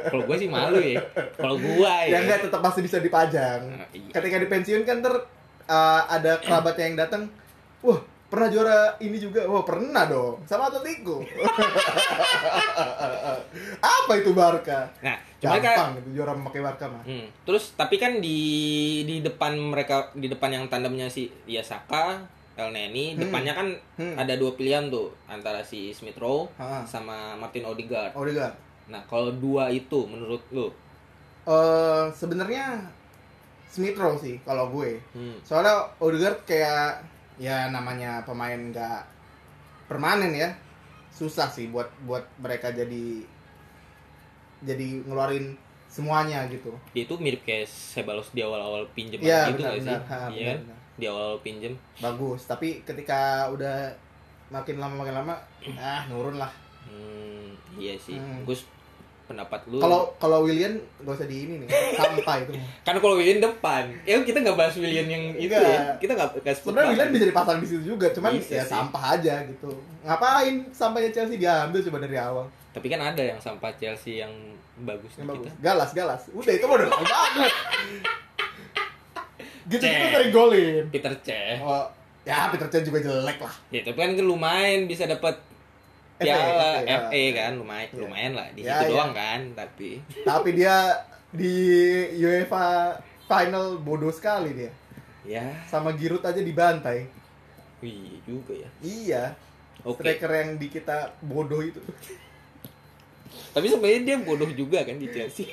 kalau 0.06 0.22
gue 0.24 0.36
sih 0.36 0.48
malu 0.48 0.78
ya. 0.78 1.00
Kalau 1.34 1.56
gue 1.56 1.94
ya. 2.06 2.12
Ya 2.12 2.18
enggak 2.20 2.40
tetap 2.44 2.60
pasti 2.60 2.80
bisa 2.80 2.98
dipajang. 2.98 3.60
Ah, 3.74 3.88
iya. 3.90 4.10
Ketika 4.12 4.36
dipensiun 4.38 4.82
kan 4.82 5.00
ter 5.00 5.14
uh, 5.66 6.02
ada 6.06 6.38
kerabatnya 6.38 6.84
yang 6.84 6.98
datang, 6.98 7.22
wah 7.80 7.98
pernah 8.36 8.50
juara 8.50 8.78
ini 8.98 9.16
juga, 9.16 9.40
wah 9.44 9.64
pernah 9.64 10.04
dong 10.04 10.44
sama 10.44 10.68
Atletico. 10.68 11.24
Apa 13.80 14.12
itu 14.14 14.30
Barca? 14.32 14.84
Nah, 15.00 15.16
cuma 15.38 15.56
Gampang 15.56 15.96
itu 15.96 16.08
juara 16.12 16.32
memakai 16.32 16.60
Barca 16.60 16.86
mah. 16.86 17.02
Hmm. 17.02 17.26
Terus 17.42 17.72
tapi 17.72 17.96
kan 17.96 18.18
di 18.18 18.38
di 19.02 19.16
depan 19.20 19.56
mereka 19.56 20.12
di 20.12 20.28
depan 20.28 20.52
yang 20.52 20.64
tandemnya 20.68 21.08
si 21.08 21.26
ya 21.44 21.60
Saka, 21.60 22.20
El 22.54 22.70
Neni, 22.70 23.14
Hmm. 23.14 23.20
depannya 23.22 23.52
kan 23.52 23.68
Hmm. 23.96 24.14
ada 24.14 24.34
dua 24.34 24.52
pilihan 24.52 24.86
tuh 24.86 25.12
antara 25.26 25.60
si 25.60 25.90
Smith 25.90 26.16
Rowe 26.16 26.48
Ah. 26.56 26.84
sama 26.84 27.34
Martin 27.34 27.64
Odegaard. 27.64 28.12
Odegaard. 28.12 28.54
Nah, 28.86 29.02
kalau 29.04 29.32
dua 29.32 29.68
itu 29.68 30.04
menurut 30.04 30.44
lu? 30.50 30.68
Eh 31.44 32.04
sebenarnya 32.12 32.84
Smith 33.66 33.96
Rowe 33.96 34.16
sih 34.16 34.38
kalau 34.42 34.70
gue. 34.70 35.00
Hmm. 35.12 35.36
Soalnya 35.42 35.74
Odegaard 35.98 36.44
kayak 36.44 37.02
ya 37.36 37.68
namanya 37.68 38.24
pemain 38.24 38.58
nggak 38.58 39.00
permanen 39.86 40.32
ya. 40.32 40.50
Susah 41.12 41.48
sih 41.48 41.72
buat 41.72 41.88
buat 42.04 42.24
mereka 42.40 42.72
jadi 42.72 43.24
jadi 44.64 45.04
ngeluarin 45.04 45.56
semuanya 45.86 46.44
gitu. 46.48 46.72
Dia 46.92 47.04
itu 47.08 47.14
mirip 47.16 47.40
kayak 47.46 47.68
Sebalos 47.68 48.28
di 48.36 48.44
awal-awal 48.44 48.84
pinjem 48.92 49.20
Iya 49.22 49.48
gitu 49.52 49.62
benar 49.62 49.72
nggak 49.72 49.80
sih? 49.80 49.88
benar. 49.88 50.02
Ha, 50.04 50.18
Iya 50.28 50.52
benar, 50.52 50.58
benar. 50.64 50.78
Di 50.96 51.04
awal 51.08 51.28
pinjem. 51.40 51.74
Bagus, 52.00 52.40
tapi 52.48 52.68
ketika 52.82 53.48
udah 53.52 53.92
makin 54.48 54.76
lama 54.78 54.94
makin 55.02 55.14
lama 55.16 55.34
ah 55.76 56.04
nurun 56.08 56.36
lah. 56.36 56.52
Hmm, 56.86 57.52
iya 57.76 57.96
sih. 57.96 58.16
Hmm. 58.16 58.44
Gus 58.44 58.64
pendapat 59.26 59.60
lu. 59.66 59.78
Kalau 59.78 60.14
kalau 60.16 60.38
William 60.42 60.74
gak 61.02 61.18
usah 61.18 61.26
di 61.26 61.36
ini 61.42 61.54
nih, 61.60 61.68
sampah 61.94 62.36
itu. 62.40 62.52
kan 62.86 62.94
kalau 62.96 63.18
William 63.18 63.42
depan. 63.42 63.90
Ya 64.06 64.22
kita 64.22 64.38
nggak 64.40 64.54
bahas 64.54 64.74
William 64.78 65.06
yang 65.06 65.34
itu 65.34 65.50
Enggak. 65.50 65.66
ya. 65.66 65.82
Kita 65.98 66.12
nggak 66.14 66.30
sebut 66.56 66.72
Sebenarnya. 66.72 66.90
William 66.94 67.08
bisa 67.10 67.26
dipasang 67.26 67.58
di 67.58 67.66
situ 67.66 67.82
juga, 67.82 68.06
cuman 68.14 68.38
Bisa 68.38 68.54
ya 68.54 68.64
sih. 68.64 68.72
sampah 68.72 69.02
aja 69.14 69.34
gitu. 69.44 69.68
Ngapain 70.02 70.54
sampahnya 70.70 71.10
Chelsea 71.10 71.36
diambil 71.36 71.82
coba 71.82 71.98
dari 72.00 72.16
awal? 72.16 72.46
Tapi 72.70 72.86
kan 72.86 73.00
ada 73.02 73.22
yang 73.22 73.38
sampah 73.42 73.70
Chelsea 73.74 74.22
yang 74.22 74.30
bagus 74.82 75.12
Yang 75.18 75.26
bagus. 75.34 75.46
kita. 75.50 75.60
Galas, 75.60 75.90
galas. 75.92 76.22
Udah 76.30 76.52
itu 76.54 76.64
udah 76.64 76.86
lama 76.86 77.04
banget. 77.04 77.52
gitu 79.66 79.82
gitu 79.82 80.06
dari 80.12 80.28
golin. 80.30 80.84
Peter 80.94 81.10
Cech. 81.26 81.58
Oh, 81.58 81.86
ya 82.22 82.50
Peter 82.54 82.68
Chan 82.70 82.82
juga 82.84 83.02
jelek 83.02 83.38
lah. 83.42 83.54
Ya, 83.74 83.82
tapi 83.82 83.98
kan 83.98 84.14
lumayan 84.14 84.86
bisa 84.86 85.10
dapat 85.10 85.34
piala 86.18 86.80
FA, 86.80 87.06
FA, 87.06 87.22
kan 87.32 87.50
lumayan 87.54 87.86
Iya. 87.86 87.98
lumayan 87.98 88.32
lah 88.32 88.46
di 88.50 88.60
Ya, 88.60 88.74
situ 88.74 88.82
ya. 88.82 88.88
doang 88.90 89.12
kan 89.12 89.40
tapi 89.52 89.88
Tapi 90.28 90.48
dia 90.52 90.76
di 91.28 91.54
UEFA 92.16 92.96
final 93.22 93.76
bodoh 93.78 94.08
sekali 94.08 94.50
dia. 94.54 94.70
ya 95.22 95.44
Sama 95.64 95.90
Giroud 95.92 96.22
aja 96.22 96.38
dibantai. 96.38 97.06
wih 97.78 98.18
juga 98.22 98.54
ya 98.54 98.68
Iya. 98.80 99.22
Oke. 99.82 100.00
Striker 100.00 100.30
yang 100.32 100.54
di 100.54 100.66
kita 100.66 101.12
bodoh 101.20 101.60
itu. 101.60 101.78
tapi 103.52 103.66
sebenarnya 103.66 104.00
dia 104.02 104.16
bodoh 104.18 104.48
juga 104.48 104.80
kan 104.80 104.94
di 104.94 105.06
Chelsea 105.06 105.44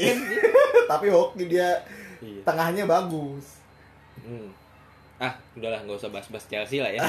Tapi 0.90 1.06
hoki 1.08 1.46
dia 1.46 1.78
iya 2.18 2.42
tengahnya 2.42 2.82
bagus. 2.84 3.62
hmm. 4.18 4.50
ah 5.16 5.32
udahlah 5.52 5.80
nggak 5.80 5.96
usah 5.96 6.08
bahas-bahas 6.08 6.44
Chelsea 6.44 6.76
lah 6.78 6.90
ya 6.90 7.00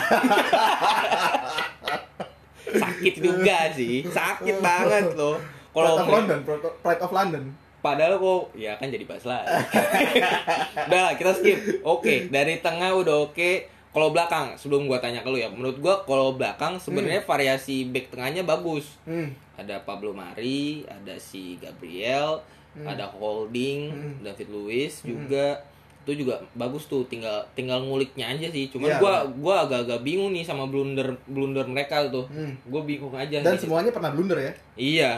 sakit 2.72 3.14
juga 3.18 3.72
sih 3.72 4.04
sakit 4.04 4.60
banget 4.60 5.14
loh 5.14 5.38
Pride 5.70 5.72
kalau 5.72 5.94
of 5.96 6.10
London, 6.10 6.40
Pride- 6.82 7.00
of 7.00 7.12
London. 7.12 7.44
Padahal 7.80 8.18
kok 8.18 8.52
ya 8.54 8.76
kan 8.76 8.90
jadi 8.90 9.06
bahas 9.06 9.24
lah. 9.24 9.40
udah 10.90 11.00
lah, 11.00 11.14
kita 11.14 11.32
skip. 11.32 11.58
Oke, 11.82 12.28
dari 12.28 12.60
tengah 12.60 12.92
udah 12.92 13.30
oke. 13.30 13.52
Kalau 13.90 14.10
belakang, 14.10 14.54
sebelum 14.54 14.86
gua 14.86 14.98
tanya 14.98 15.22
ke 15.22 15.30
lu 15.30 15.38
ya, 15.38 15.48
menurut 15.48 15.78
gua 15.78 16.04
kalau 16.04 16.34
belakang 16.34 16.76
sebenarnya 16.76 17.22
variasi 17.22 17.86
back 17.86 18.12
tengahnya 18.12 18.44
bagus. 18.44 18.98
Hmm. 19.04 19.32
Ada 19.56 19.80
Pablo 19.80 20.12
Mari, 20.12 20.84
ada 20.86 21.16
si 21.16 21.56
Gabriel, 21.56 22.44
Hmm. 22.72 22.86
ada 22.86 23.06
Holding, 23.08 23.80
Hmm. 23.88 24.14
David 24.22 24.50
Luiz 24.50 25.00
Hmm. 25.00 25.08
juga. 25.08 25.64
Itu 26.10 26.20
juga 26.20 26.36
bagus 26.52 26.84
tuh 26.84 27.06
tinggal 27.06 27.38
tinggal 27.54 27.80
nguliknya 27.80 28.26
aja 28.28 28.48
sih 28.48 28.66
cuman 28.68 28.98
gua 28.98 29.14
gua 29.32 29.56
agak-agak 29.64 30.02
bingung 30.02 30.30
nih 30.30 30.42
sama 30.42 30.66
blunder 30.66 31.06
blunder 31.26 31.64
mereka 31.64 32.02
tuh 32.08 32.26
Hmm. 32.26 32.58
gue 32.60 32.82
bingung 32.84 33.14
aja 33.14 33.40
Dan 33.40 33.54
nih. 33.54 33.62
semuanya 33.62 33.90
pernah 33.90 34.10
blunder 34.10 34.38
ya. 34.40 34.52
iya 34.76 35.12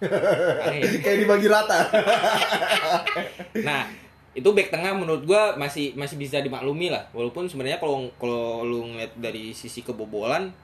ya. 0.00 0.80
Kayak 0.98 1.18
dibagi 1.20 1.44
rata. 1.44 1.84
nah 3.60 3.84
itu 4.30 4.46
back 4.48 4.70
tengah 4.70 4.94
menurut 4.94 5.22
gua 5.22 5.52
masih 5.54 5.92
masih 5.92 6.16
bisa 6.16 6.38
dimaklumi 6.38 6.88
lah 6.88 7.04
walaupun 7.10 7.44
sebenarnya 7.44 7.76
kalau 7.76 8.08
kalau 8.16 8.62
lu 8.62 8.86
ngeliat 8.86 9.12
dari 9.14 9.50
sisi 9.50 9.82
kebobolan 9.82 10.54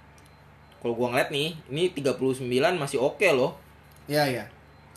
kalau 0.78 0.94
gua 0.94 1.10
ngeliat 1.10 1.28
nih 1.28 1.52
ini 1.68 1.90
39 1.90 2.46
masih 2.74 2.96
oke 2.96 3.26
loh 3.28 3.58
Iya, 4.06 4.22
iya. 4.24 4.44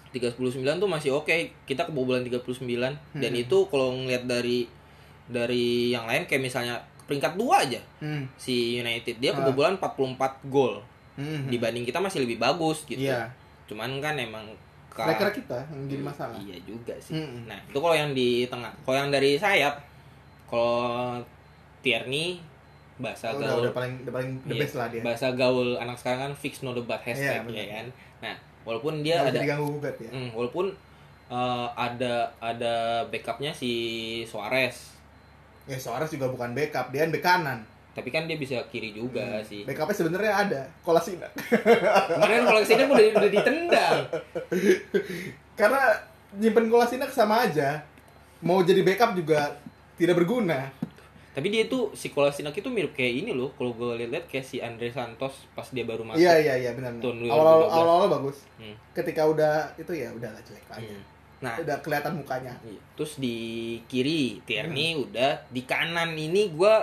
39 0.10 0.40
tuh 0.78 0.88
masih 0.88 1.10
oke 1.12 1.32
kita 1.64 1.86
kebobolan 1.86 2.22
39 2.22 2.66
dan 3.14 3.32
Hmm. 3.32 3.36
itu 3.38 3.58
kalau 3.68 3.94
ngeliat 3.94 4.26
dari 4.26 4.66
dari 5.26 5.66
yang 5.90 6.04
lain 6.04 6.26
kayak 6.26 6.42
misalnya 6.42 6.76
peringkat 7.04 7.34
dua 7.36 7.62
aja 7.62 7.78
Hmm. 7.98 8.26
si 8.36 8.76
United 8.76 9.18
dia 9.18 9.30
Ah. 9.30 9.38
kebobolan 9.38 9.76
44 9.76 10.18
gol 10.46 10.82
Hmm. 11.14 11.46
dibanding 11.48 11.84
kita 11.84 11.98
masih 11.98 12.24
lebih 12.24 12.38
bagus 12.38 12.84
gitu 12.84 13.04
Iya. 13.04 13.30
cuman 13.66 14.00
kan 14.00 14.16
emang 14.16 14.46
Striker 14.90 15.32
kita 15.32 15.56
yang 15.70 15.86
jadi 15.88 16.04
masalah. 16.04 16.36
iya 16.38 16.58
juga 16.60 16.92
sih 16.98 17.14
Hmm. 17.14 17.46
nah 17.46 17.56
itu 17.56 17.78
kalau 17.78 17.94
yang 17.94 18.12
di 18.12 18.44
tengah 18.46 18.74
kalau 18.82 18.98
yang 18.98 19.10
dari 19.10 19.36
sayap 19.36 19.78
kalau 20.46 21.22
Tierney 21.80 22.42
bahasa 22.98 23.32
udah, 23.32 23.48
gaul 23.48 23.62
udah 23.64 23.72
paling 23.72 23.94
udah 24.02 24.12
paling 24.12 24.32
the 24.44 24.52
Iya, 24.52 24.60
best 24.60 24.76
lah 24.76 24.88
dia. 24.90 25.00
bahasa 25.00 25.28
gaul 25.32 25.78
anak 25.78 25.96
sekarang 25.96 26.20
kan 26.22 26.34
fix 26.36 26.60
no 26.60 26.74
debat 26.74 27.00
hashtag 27.00 27.40
Iya, 27.40 27.46
bener. 27.46 27.56
ya 27.56 27.66
kan 27.72 27.86
nah 28.20 28.36
walaupun 28.62 29.00
dia 29.00 29.20
Nggak 29.20 29.32
ada 29.32 29.40
diganggu 29.42 29.68
gugat 29.74 29.96
ya. 29.98 30.10
Hmm, 30.10 30.30
walaupun 30.32 30.66
uh, 31.28 31.68
ada 31.72 32.14
ada 32.38 32.74
backupnya 33.06 33.52
si 33.52 33.72
Suarez 34.24 34.96
Ya 35.64 35.78
Suarez 35.78 36.10
juga 36.10 36.26
bukan 36.28 36.52
backup, 36.52 36.90
dia 36.90 37.06
bek 37.06 37.22
kanan. 37.22 37.62
tapi 37.90 38.10
kan 38.10 38.24
dia 38.24 38.36
bisa 38.36 38.56
kiri 38.66 38.90
juga 38.92 39.22
Hmm. 39.22 39.44
sih 39.44 39.62
Backupnya 39.64 39.92
sebenarnya 39.94 40.34
ada, 40.34 40.62
Kolasina. 40.80 41.28
kemarin 42.08 42.42
kalau 42.44 42.60
ke 42.60 42.68
sini 42.68 42.84
udah 42.86 43.06
udah 43.14 43.30
ditendang 43.30 43.98
Karena 45.60 45.82
nyimpen 46.34 46.70
Kolasina 46.70 47.06
sama 47.10 47.44
aja. 47.44 47.84
Mau 48.40 48.64
jadi 48.64 48.80
backup 48.82 49.12
juga 49.14 49.60
tidak 49.94 50.16
berguna. 50.18 50.72
Tapi 51.30 51.48
dia 51.48 51.66
tuh 51.66 51.94
si 51.94 52.10
Kolasinac 52.10 52.54
itu 52.54 52.68
mirip 52.68 52.92
kayak 52.92 53.14
ini 53.20 53.32
loh 53.32 53.54
kalau 53.54 53.72
gue 53.72 54.02
lihat 54.02 54.26
kayak 54.26 54.42
si 54.42 54.58
Andre 54.58 54.90
Santos 54.90 55.46
pas 55.52 55.66
dia 55.68 55.84
baru 55.84 56.02
masuk 56.02 56.18
Iya 56.18 56.34
iya 56.36 56.54
iya 56.60 56.72
benar. 56.74 56.92
2012. 56.96 57.28
Awal-awal 57.28 57.62
awal-awal 57.68 58.08
bagus. 58.12 58.44
Hmm. 58.56 58.74
Ketika 58.92 59.24
udah 59.24 59.54
itu 59.76 59.92
ya 59.92 60.10
udah 60.10 60.28
lah 60.28 60.42
jelek 60.42 60.66
lagi. 60.68 60.90
Hmm. 60.90 61.04
nah 61.40 61.56
Udah 61.56 61.80
kelihatan 61.80 62.14
mukanya. 62.16 62.52
iya. 62.62 62.76
terus 62.94 63.16
di 63.16 63.38
kiri 63.86 64.44
Tierney 64.44 64.92
Hmm. 64.94 65.04
udah 65.06 65.32
di 65.48 65.64
kanan 65.64 66.12
ini 66.12 66.52
gue 66.52 66.76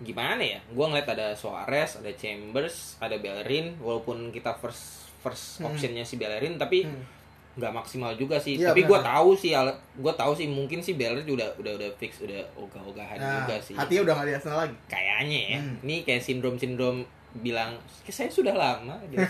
gimana 0.00 0.42
ya 0.42 0.58
gue 0.66 0.84
ngeliat 0.84 1.06
ada 1.06 1.32
Suarez 1.32 1.96
ada 1.96 2.10
Chambers 2.12 2.98
ada 2.98 3.14
Bellerin 3.14 3.78
walaupun 3.78 4.28
kita 4.28 4.50
first 4.54 5.06
first 5.20 5.56
Hmm. 5.56 5.70
optionnya 5.70 6.02
si 6.02 6.16
Bellerin 6.16 6.56
tapi 6.56 6.82
Hmm. 6.82 6.98
Nggak 7.54 7.72
maksimal 7.72 8.10
juga 8.12 8.34
sih 8.34 8.56
Iya, 8.56 8.70
tapi 8.70 8.82
gue 8.82 8.98
tahu 9.00 9.28
sih 9.32 9.50
gue 9.94 10.12
tahu 10.12 10.32
sih 10.32 10.46
mungkin 10.46 10.78
sih 10.78 10.92
Bellerin 10.92 11.24
udah 11.24 11.48
udah 11.54 11.72
udah 11.72 11.88
fix 11.94 12.20
udah 12.20 12.36
ogah-ogahan 12.54 13.14
Nah, 13.14 13.40
juga 13.40 13.54
sih 13.58 13.72
hatinya 13.72 14.02
udah 14.02 14.12
gak 14.16 14.24
di 14.24 14.32
Arsenal 14.34 14.56
lagi. 14.60 14.74
kayaknya 14.86 15.38
ya 15.48 15.58
Hmm. 15.58 15.74
ini 15.82 15.94
kayak 16.02 16.20
sindrom 16.20 16.54
sindrom 16.54 17.02
bilang 17.36 17.72
saya 18.04 18.28
sudah 18.28 18.52
lama 18.52 18.96
gitu. 19.04 19.18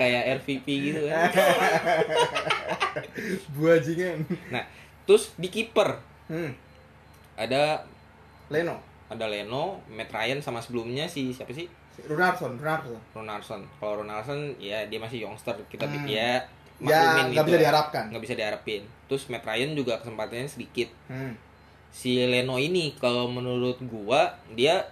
kayak 0.00 0.22
RVP 0.38 0.66
gitu 0.86 1.00
kan 1.04 1.28
Buajingan. 3.54 4.18
nah 4.48 4.62
terus 5.04 5.30
di 5.34 5.46
kiper 5.46 5.98
Hmm. 6.26 6.50
ada 7.34 7.82
Leno. 8.48 8.76
ada 9.08 9.26
Leno, 9.26 9.80
Matt 9.88 10.08
Ryan 10.08 10.38
sama 10.38 10.58
sebelumnya 10.58 11.04
si 11.04 11.30
siapa 11.30 11.50
sih 11.50 11.64
Runarson, 11.98 12.54
Runarson. 12.54 12.94
Ronaldson 13.10 13.58
kalau 13.76 13.98
Ronaldson 13.98 14.54
ya 14.56 14.84
dia 14.84 14.96
masih 14.96 15.20
youngster 15.20 15.50
kita 15.66 15.82
Hmm. 15.82 16.04
ya 16.04 16.38
Ya, 16.80 17.26
nggak 17.26 17.34
itu 17.34 17.42
bisa 17.44 17.50
lah. 17.50 17.60
diharapkan. 17.60 18.04
nggak 18.06 18.22
bisa 18.22 18.34
diharapin 18.34 18.82
terus 19.04 19.26
Matt 19.26 19.42
Ryan 19.42 19.72
juga 19.72 19.98
kesempatannya 19.98 20.46
sedikit 20.46 20.88
Hmm. 21.06 21.34
si 21.88 22.22
Leno 22.22 22.54
ini 22.56 22.94
kalau 22.94 23.26
menurut 23.26 23.82
gua 23.82 24.20
dia 24.52 24.86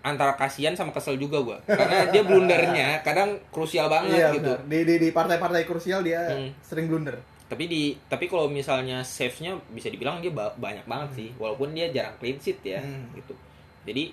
antara 0.00 0.32
kasihan 0.32 0.72
sama 0.72 0.90
kesel 0.90 1.14
juga 1.14 1.38
gua 1.38 1.58
karena 1.62 2.06
dia 2.10 2.22
blundernya 2.22 2.88
kadang 3.00 3.34
krusial 3.48 3.86
banget 3.86 4.16
Iya, 4.16 4.28
gitu 4.32 4.50
benar. 4.50 4.66
Di 4.66 4.78
di 4.82 4.94
di 4.98 5.08
partai-partai 5.10 5.62
krusial 5.62 6.00
dia 6.00 6.22
Hmm. 6.28 6.50
sering 6.60 6.86
blunder. 6.86 7.18
tapi 7.44 7.66
di 7.66 7.82
tapi 8.02 8.24
kalau 8.24 8.48
misalnya 8.48 9.04
saves-nya 9.04 9.52
bisa 9.68 9.86
dibilang 9.86 10.18
dia 10.18 10.30
ba- 10.30 10.56
banyak 10.56 10.82
banget 10.82 11.10
sih 11.14 11.28
walaupun 11.36 11.70
dia 11.70 11.86
jarang 11.86 12.16
clean 12.16 12.34
sheet 12.36 12.56
ya 12.62 12.80
Hmm. 12.80 13.12
gitu 13.12 13.36
jadi 13.84 14.08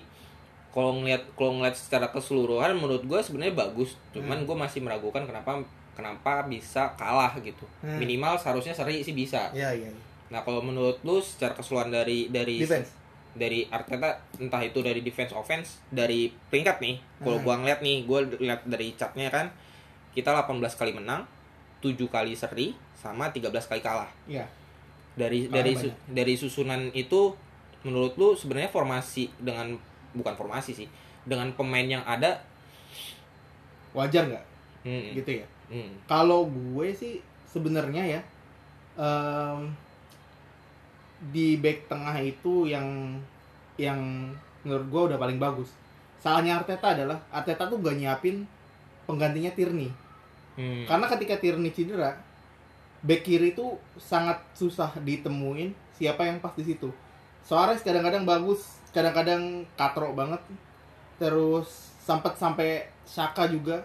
kalau 0.68 0.94
ngeliat 0.94 1.24
kalau 1.32 1.56
ngeliat 1.56 1.72
secara 1.72 2.06
keseluruhan 2.06 2.76
menurut 2.76 3.00
gue 3.00 3.16
sebenarnya 3.18 3.56
bagus 3.56 3.96
cuman 4.10 4.36
Hmm. 4.36 4.44
gue 4.44 4.56
masih 4.58 4.80
meragukan 4.80 5.24
kenapa 5.24 5.64
kenapa 5.92 6.44
bisa 6.44 6.92
kalah 6.94 7.34
gitu 7.38 7.64
Hmm. 7.80 7.96
minimal 7.96 8.34
seharusnya 8.34 8.72
seri 8.72 9.00
sih 9.00 9.12
bisa 9.12 9.50
Iya, 9.50 9.70
iya. 9.72 9.88
iya. 9.88 10.00
nah 10.28 10.40
kalau 10.40 10.60
menurut 10.60 10.98
lu 11.00 11.18
secara 11.18 11.52
keseluruhan 11.52 11.90
dari 11.90 12.28
dari 12.28 12.58
Defense. 12.58 12.94
dari 13.32 13.62
Arteta 13.64 14.10
entah 14.36 14.60
itu 14.60 14.78
dari 14.78 15.00
defense 15.00 15.30
offense 15.32 15.78
dari 15.88 16.30
peringkat 16.46 16.78
nih 16.78 16.94
kalau 17.18 17.36
Hmm. 17.36 17.44
gua 17.44 17.54
ngeliat 17.56 17.80
nih 17.80 17.96
gua 18.02 18.20
lihat 18.24 18.62
dari 18.64 18.92
chartnya 18.92 19.28
kan 19.28 19.50
kita 20.10 20.30
18 20.30 20.50
kali 20.74 20.90
menang 20.92 21.22
7 21.78 21.94
kali 22.06 22.32
seri 22.32 22.70
sama 22.92 23.28
13 23.28 23.46
kali 23.64 23.80
kalah 23.80 24.10
Iya. 24.24 24.46
dari 25.12 25.44
Kalah 25.44 25.54
dari 25.56 25.72
banyak. 25.72 25.84
su- 25.84 25.98
dari 26.08 26.34
susunan 26.34 26.82
itu 26.92 27.34
menurut 27.80 28.12
lu 28.14 28.32
sebenarnya 28.32 28.68
formasi 28.68 29.30
dengan 29.36 29.72
bukan 30.10 30.34
formasi 30.34 30.74
sih 30.74 30.88
dengan 31.22 31.50
pemain 31.52 31.86
yang 31.88 32.02
ada 32.02 32.42
Wajar 33.90 34.22
nggak 34.24 34.44
hmm, 34.82 35.06
gitu 35.14 35.30
ya? 35.38 35.46
Hmm, 35.70 36.10
Kalau 36.10 36.50
gue 36.50 36.88
sih 36.92 37.22
sebenarnya 37.46 38.18
ya 38.18 38.20
em, 38.98 39.70
di 41.30 41.58
back 41.60 41.86
tengah 41.90 42.16
itu 42.20 42.66
yang 42.70 43.18
yang 43.80 44.32
menurut 44.66 44.86
gue 44.88 45.02
udah 45.14 45.18
paling 45.18 45.40
bagus. 45.40 45.72
Salahnya 46.20 46.60
Arteta 46.60 46.92
adalah 46.92 47.24
Arteta 47.32 47.64
tuh 47.64 47.80
gak 47.80 47.96
nyiapin 47.96 48.44
penggantinya 49.08 49.50
Tierney. 49.56 49.88
hmm. 50.60 50.84
Karena 50.84 51.06
ketika 51.08 51.40
Tierney 51.40 51.72
cedera, 51.72 52.12
back 53.00 53.24
kiri 53.24 53.56
itu 53.56 53.80
sangat 53.96 54.36
susah 54.52 54.92
ditemuin 55.00 55.72
siapa 55.96 56.28
yang 56.28 56.38
pas 56.44 56.52
di 56.52 56.64
situ. 56.64 56.92
Suarez 57.44 57.80
kadang-kadang 57.80 58.28
bagus, 58.28 58.80
kadang-kadang 58.92 59.64
katrok 59.74 60.12
banget. 60.12 60.40
Terus 61.16 61.92
sempat 62.04 62.36
sampai 62.36 62.88
Saka 63.04 63.48
juga. 63.48 63.82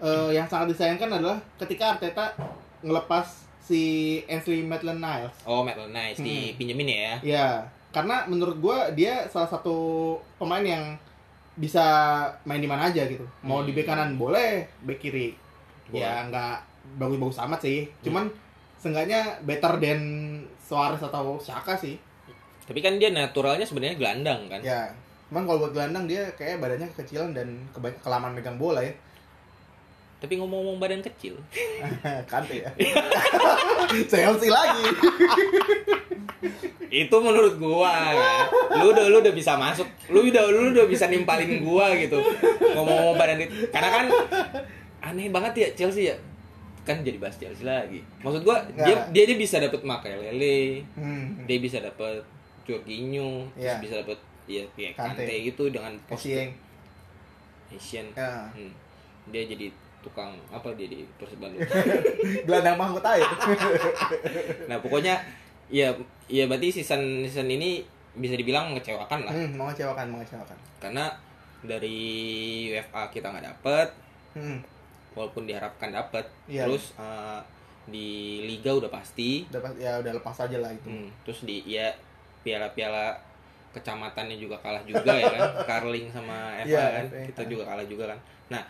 Eh, 0.00 0.30
yang 0.32 0.48
sangat 0.48 0.72
disayangkan 0.72 1.12
adalah 1.12 1.36
ketika 1.56 1.92
Arteta 1.92 2.32
ngelepas 2.80 3.26
si 3.60 3.82
Ainsley 4.24 4.62
Maitland-Niles. 4.62 5.44
oh 5.44 5.60
Matt 5.60 5.76
Nice 5.86 6.16
Hmm. 6.16 6.26
dipinjemin 6.26 6.88
ya 6.88 7.14
Ya, 7.22 7.48
karena 7.90 8.24
menurut 8.24 8.56
gua 8.58 8.88
dia 8.90 9.28
salah 9.28 9.46
satu 9.46 9.76
pemain 10.36 10.64
yang 10.64 10.96
bisa 11.54 11.84
main 12.42 12.58
di 12.58 12.66
mana 12.66 12.88
aja 12.88 13.04
gitu. 13.04 13.22
Mau 13.42 13.60
di 13.60 13.70
Hmm. 13.70 13.76
bek 13.76 13.86
kanan 13.86 14.10
boleh, 14.16 14.64
bek 14.80 14.96
kiri 14.98 15.36
Boleh. 15.86 16.00
ya 16.00 16.24
nggak 16.24 16.56
bagus-bagus 16.96 17.38
amat 17.44 17.60
sih. 17.60 17.84
Cuman 18.00 18.32
seenggaknya 18.74 19.20
better 19.42 19.76
than 19.76 20.00
Suarez 20.58 20.98
atau 20.98 21.36
Saka 21.36 21.76
sih. 21.76 22.00
tapi 22.60 22.78
kan 22.78 22.96
dia 22.96 23.10
naturalnya 23.10 23.66
sebenarnya 23.66 23.98
gelandang 23.98 24.46
kan 24.46 24.62
Ya, 24.62 24.86
cuman 25.26 25.42
kalau 25.42 25.58
buat 25.60 25.74
gelandang 25.74 26.06
dia 26.06 26.22
kayak 26.32 26.62
badannya 26.62 26.86
kekecilan 26.88 27.34
dan 27.34 27.66
kelamaan 27.98 28.30
megang 28.30 28.54
bola 28.56 28.78
ya. 28.80 28.94
Tapi 30.20 30.36
ngomong-ngomong 30.36 30.76
badan 30.76 31.00
kecil 31.02 31.34
Kante 32.30 32.60
ya. 32.60 32.70
Chelsea 34.10 34.48
lagi. 34.48 34.84
itu 36.92 37.16
menurut 37.16 37.54
gua 37.56 37.92
kan. 38.10 38.46
lu 38.76 38.90
udah 38.90 39.06
lu 39.06 39.16
udah 39.20 39.30
bisa 39.30 39.54
masuk 39.54 39.86
lu 40.08 40.26
udah 40.26 40.42
lu 40.44 40.74
udah 40.74 40.84
bisa 40.84 41.06
nimpalin 41.06 41.60
gua 41.60 41.94
gitu 41.94 42.18
ngomong-ngomong 42.68 43.14
badan 43.14 43.38
itu 43.40 43.70
karena 43.70 43.88
kan 43.88 44.04
aneh 45.00 45.30
banget 45.30 45.52
ya 45.56 45.68
Chelsea 45.74 46.10
ya 46.10 46.16
kan 46.82 46.98
jadi 47.00 47.16
bahas 47.16 47.38
Chelsea 47.38 47.62
lagi 47.62 48.02
maksud 48.20 48.42
gua 48.42 48.66
dia 48.74 48.90
Nggak. 48.90 49.06
dia, 49.12 49.22
dia 49.24 49.36
bisa 49.38 49.56
dapet 49.56 49.80
Makelele 49.80 50.82
Hmm. 50.92 51.46
dia 51.46 51.58
bisa 51.58 51.78
dapet 51.78 52.20
Jorginho 52.62 53.46
Iya. 53.54 53.78
bisa 53.78 53.94
dapet 53.96 54.18
ya 54.44 54.66
kayak 54.74 54.92
Kante. 54.92 55.22
Kante 55.22 55.34
gitu 55.46 55.62
dengan 55.70 55.92
Kasieng. 56.04 56.50
Asian 57.70 58.06
Ya. 58.10 58.50
Hmm. 58.50 58.74
dia 59.30 59.46
jadi 59.46 59.70
tukang 60.00 60.32
apa 60.48 60.72
dia 60.74 60.86
di 60.86 61.04
Persib 61.14 61.38
Bandung 61.38 61.60
Gelandang 62.46 62.76
mahkota 62.76 63.14
ya. 63.14 63.28
nah 64.68 64.76
pokoknya 64.76 65.20
ya 65.66 65.92
ya 66.26 66.44
berarti 66.44 66.72
season 66.72 67.00
season 67.22 67.46
ini 67.46 67.84
bisa 68.10 68.34
dibilang 68.34 68.68
mengecewakan 68.68 69.22
lah 69.22 69.30
Hmm, 69.30 69.54
mengecewakan, 69.54 70.06
mengecewakan. 70.10 70.56
karena 70.78 71.06
dari 71.60 71.98
UFA 72.70 73.06
kita 73.08 73.28
nggak 73.28 73.46
dapet 73.46 73.88
Hmm. 74.30 74.62
walaupun 75.12 75.42
diharapkan 75.44 75.90
dapet 75.90 76.22
Iya. 76.46 76.64
terus 76.64 76.94
eh, 76.96 77.40
di 77.84 78.08
liga 78.44 78.70
udah 78.72 78.86
pasti 78.88 79.42
dapat 79.46 79.74
ya 79.76 79.98
udah 79.98 80.12
lepas 80.12 80.36
aja 80.40 80.56
lah 80.56 80.70
itu 80.70 80.86
Hmm, 80.86 81.10
terus 81.22 81.42
di 81.42 81.66
ya 81.66 81.90
piala-piala 82.40 83.12
kecamatannya 83.70 84.34
juga 84.34 84.56
kalah 84.56 84.82
juga 84.82 85.12
ya 85.12 85.26
kan 85.28 85.42
Carling 85.68 86.06
sama 86.08 86.56
Eva 86.56 86.66
Iya, 86.68 86.82
kan 86.92 87.04
FA, 87.06 87.22
kita 87.28 87.42
juga 87.46 87.62
kalah 87.66 87.84
juga 87.84 88.04
kan 88.08 88.18
nah 88.50 88.62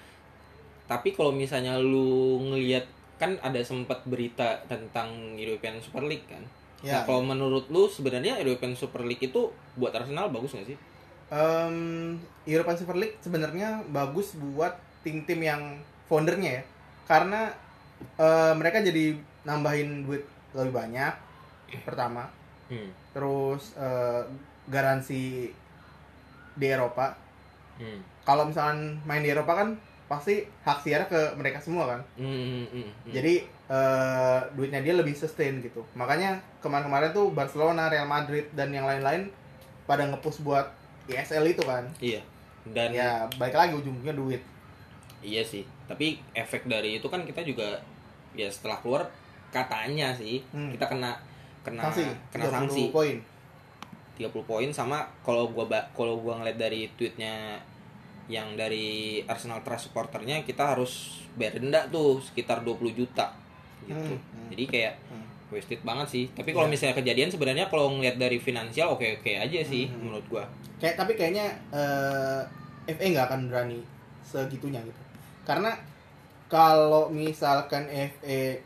tapi 0.90 1.14
kalau 1.14 1.30
misalnya 1.30 1.78
lu 1.78 2.42
ngelihat 2.50 2.82
kan 3.14 3.38
ada 3.46 3.62
sempat 3.62 4.02
berita 4.10 4.58
tentang 4.66 5.38
European 5.38 5.78
Super 5.78 6.02
League 6.02 6.26
kan? 6.26 6.42
Nah 6.82 6.82
ya 6.82 6.98
kalau 7.06 7.22
menurut 7.22 7.70
lu 7.70 7.86
sebenarnya 7.86 8.42
European 8.42 8.74
Super 8.74 9.06
League 9.06 9.22
itu 9.22 9.54
buat 9.78 9.94
Arsenal 9.94 10.34
bagus 10.34 10.50
nggak 10.50 10.74
sih? 10.74 10.78
Em, 11.30 12.18
European 12.42 12.74
Super 12.74 12.98
League 12.98 13.14
sebenarnya 13.22 13.86
bagus 13.94 14.34
buat 14.34 14.74
tim-tim 15.06 15.38
yang 15.38 15.78
foundernya 16.10 16.58
ya. 16.58 16.62
Karena 17.06 17.54
eh, 18.18 18.52
mereka 18.58 18.82
jadi 18.82 19.14
nambahin 19.46 20.10
duit 20.10 20.26
lebih 20.58 20.74
banyak 20.74 21.14
pertama. 21.86 22.26
Hmm. 22.70 22.86
terus 23.10 23.74
eh, 23.74 24.22
garansi 24.70 25.50
di 26.54 26.66
Eropa. 26.66 27.14
Hmm. 27.80 27.98
kalau 28.28 28.44
misalkan 28.44 29.00
main 29.08 29.24
di 29.24 29.32
Eropa 29.32 29.56
kan 29.56 29.72
pasti 30.10 30.42
hak 30.66 30.82
siar 30.82 31.06
ke 31.06 31.38
mereka 31.38 31.62
semua 31.62 31.86
kan? 31.86 32.00
Hmm, 32.18 32.66
hmm, 32.66 32.66
hmm. 32.74 32.90
jadi 33.14 33.46
eh, 33.70 34.40
duitnya 34.58 34.82
dia 34.82 34.98
lebih 34.98 35.14
sustain 35.14 35.62
gitu. 35.62 35.86
Makanya 35.94 36.34
kemarin-kemarin 36.58 37.14
tuh 37.14 37.30
Barcelona 37.30 37.86
Real 37.86 38.10
Madrid 38.10 38.50
dan 38.58 38.74
yang 38.74 38.90
lain-lain 38.90 39.30
pada 39.86 40.10
ngepush 40.10 40.42
buat 40.42 40.66
ESL 41.06 41.46
itu 41.46 41.62
kan? 41.62 41.86
Iya. 42.02 42.18
Dan 42.66 42.90
ya 42.90 43.30
baik 43.38 43.54
lagi 43.54 43.78
ujungnya 43.78 44.10
duit. 44.10 44.42
Iya 45.22 45.46
sih, 45.46 45.62
tapi 45.86 46.18
efek 46.34 46.66
dari 46.66 46.98
itu 46.98 47.06
kan 47.06 47.22
kita 47.22 47.46
juga 47.46 47.78
ya 48.34 48.50
setelah 48.50 48.82
keluar 48.82 49.02
katanya 49.50 50.10
sih 50.14 50.40
Hmm. 50.50 50.70
kita 50.74 50.86
kena 50.86 51.12
kena 51.62 51.86
sanksi. 51.86 52.06
kena 52.34 52.44
30 52.48 52.56
sanksi. 52.56 52.82
poin. 52.90 53.16
30 54.18 54.32
poin 54.42 54.68
sama 54.74 55.06
kalau 55.22 55.48
gua 55.54 55.64
kalau 55.94 56.18
gua 56.18 56.40
ngeliat 56.40 56.58
dari 56.58 56.88
tweetnya 56.98 57.56
yang 58.30 58.54
dari 58.54 58.86
Arsenal 59.26 59.60
Trust 59.60 59.90
supporternya 59.90 60.40
kita 60.40 60.70
harus 60.70 61.18
bayar 61.34 61.58
denda 61.58 61.82
tuh 61.84 62.22
sekitar 62.22 62.62
20 62.62 62.94
juta 62.94 63.34
gitu. 63.82 64.14
Hmm, 64.14 64.22
hmm. 64.22 64.48
Jadi 64.48 64.64
kayak 64.66 64.94
Hmm. 65.04 65.26
wasted 65.50 65.82
banget 65.82 66.06
sih. 66.08 66.24
Tapi 66.30 66.54
kalau 66.54 66.64
Iya. 66.64 66.72
misalnya 66.72 66.96
kejadian 66.96 67.26
sebenarnya 67.28 67.66
kalau 67.66 67.90
ngeliat 67.90 68.14
dari 68.16 68.38
finansial 68.38 68.94
oke-oke 68.94 69.34
aja 69.34 69.60
sih 69.60 69.90
Hmm. 69.90 70.06
menurut 70.06 70.26
gua. 70.28 70.46
kayak 70.78 70.96
tapi 70.96 71.12
kayaknya 71.12 71.44
eh, 71.68 72.40
FA 72.88 73.04
nggak 73.06 73.26
akan 73.28 73.40
berani 73.46 73.84
segitunya 74.22 74.80
gitu 74.80 74.96
karena 75.42 75.76
kalau 76.48 77.12
misalkan 77.12 77.84
FA 77.84 78.56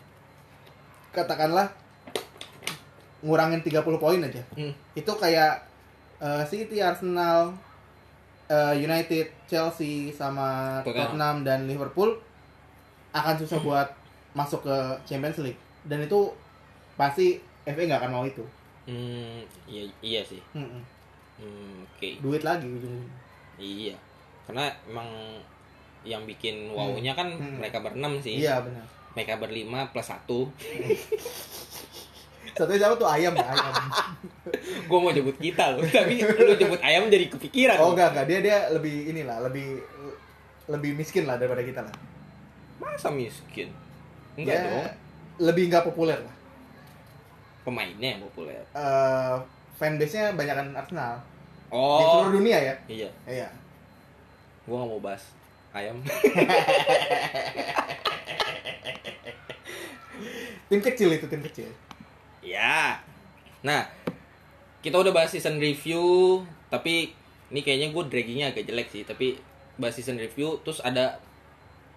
katakanlah 1.10 1.74
ngurangin 3.18 3.60
30 3.60 3.82
poin 3.96 4.20
aja 4.20 4.42
Hmm. 4.54 4.70
itu 4.94 5.10
kayak 5.10 5.66
eh, 6.16 6.44
City, 6.46 6.78
Arsenal, 6.78 7.52
eh, 8.46 8.74
United, 8.78 9.26
Chelsea 9.44 10.08
sama 10.10 10.78
Tottenham. 10.80 11.00
Tottenham 11.06 11.36
dan 11.42 11.58
Liverpool 11.64 12.16
akan 13.10 13.34
susah 13.36 13.58
buat 13.58 13.88
masuk 14.32 14.62
ke 14.62 14.76
Champions 15.04 15.38
League 15.38 15.58
dan 15.82 16.00
itu 16.00 16.32
pasti 16.94 17.38
FA 17.62 17.80
nggak 17.80 18.00
akan 18.00 18.12
mau 18.12 18.24
itu 18.24 18.42
Hmm, 18.84 19.40
iya 19.64 19.80
iya 19.98 20.20
sih. 20.20 20.36
Mm-mm. 20.52 20.82
Hmm, 21.34 21.88
oke. 21.88 22.20
duit 22.20 22.40
lagi 22.40 22.68
ujung-ujungnya. 22.68 23.08
Iya, 23.56 23.96
karena 24.44 24.68
emang 24.84 25.08
yang 26.04 26.22
bikin 26.22 26.68
wow-nya 26.68 27.10
kan 27.10 27.32
Hmm. 27.32 27.56
mereka 27.56 27.80
berenam 27.80 28.20
sih. 28.20 28.36
iya 28.38 28.60
benar 28.60 28.84
Mereka 29.14 29.38
berlima 29.38 29.88
plus 29.88 30.04
satu. 30.04 30.52
satunya 32.54 32.78
siapa 32.78 32.94
tuh 32.94 33.04
ayam 33.04 33.32
ya 33.32 33.44
ayam 33.44 33.74
Gue 34.88 34.98
mau 34.98 35.10
jemput 35.10 35.36
kita 35.36 35.72
loh, 35.72 35.82
tapi 35.84 36.20
lu 36.20 36.54
jemput 36.54 36.78
ayam 36.80 37.06
jadi 37.06 37.26
kepikiran. 37.28 37.76
oh 37.76 37.92
enggak 37.92 38.12
enggak 38.12 38.26
dia 38.26 38.38
dia 38.40 38.58
lebih 38.70 39.10
inilah 39.10 39.42
lebih 39.42 39.82
lebih 40.66 40.94
miskin 40.94 41.24
lah 41.24 41.34
daripada 41.34 41.60
kita 41.60 41.80
lah 41.80 41.94
Masa 42.76 43.08
miskin? 43.08 43.68
Enggak 44.34 44.56
Dia 44.56 44.64
dong. 44.64 44.86
lebih 45.44 45.68
nggak 45.68 45.84
populer 45.84 46.16
lah 46.16 46.34
Pemainnya 47.60 48.14
yang 48.14 48.22
populer. 48.22 48.60
Eh 48.72 49.34
fanbase-nya 49.74 50.32
banyak 50.32 50.54
kan 50.54 50.68
Arsenal 50.74 51.14
di 51.16 51.24
Oh, 51.72 52.22
seluruh 52.22 52.38
dunia 52.38 52.54
ya 52.56 52.74
iya. 52.86 53.10
iya 53.26 53.48
Gue 54.62 54.74
gak 54.74 54.86
mau 54.86 55.00
bahas 55.00 55.20
ayam. 55.72 55.98
tim 60.64 60.80
kecil 60.80 61.08
itu 61.10 61.26
tim 61.26 61.42
kecil 61.42 61.68
ya. 62.44 63.00
Nah, 63.60 63.88
kita 64.78 64.94
udah 64.94 65.10
bahas 65.10 65.28
season 65.28 65.56
review, 65.56 66.04
tapi 66.68 67.10
ini 67.48 67.60
kayaknya 67.60 67.90
gue 67.90 68.04
draggingnya 68.04 68.46
agak 68.50 68.64
jelek 68.64 68.88
sih. 68.88 69.02
Tapi 69.02 69.40
bahas 69.74 69.92
season 69.92 70.16
review, 70.16 70.60
terus 70.60 70.78
ada 70.78 71.18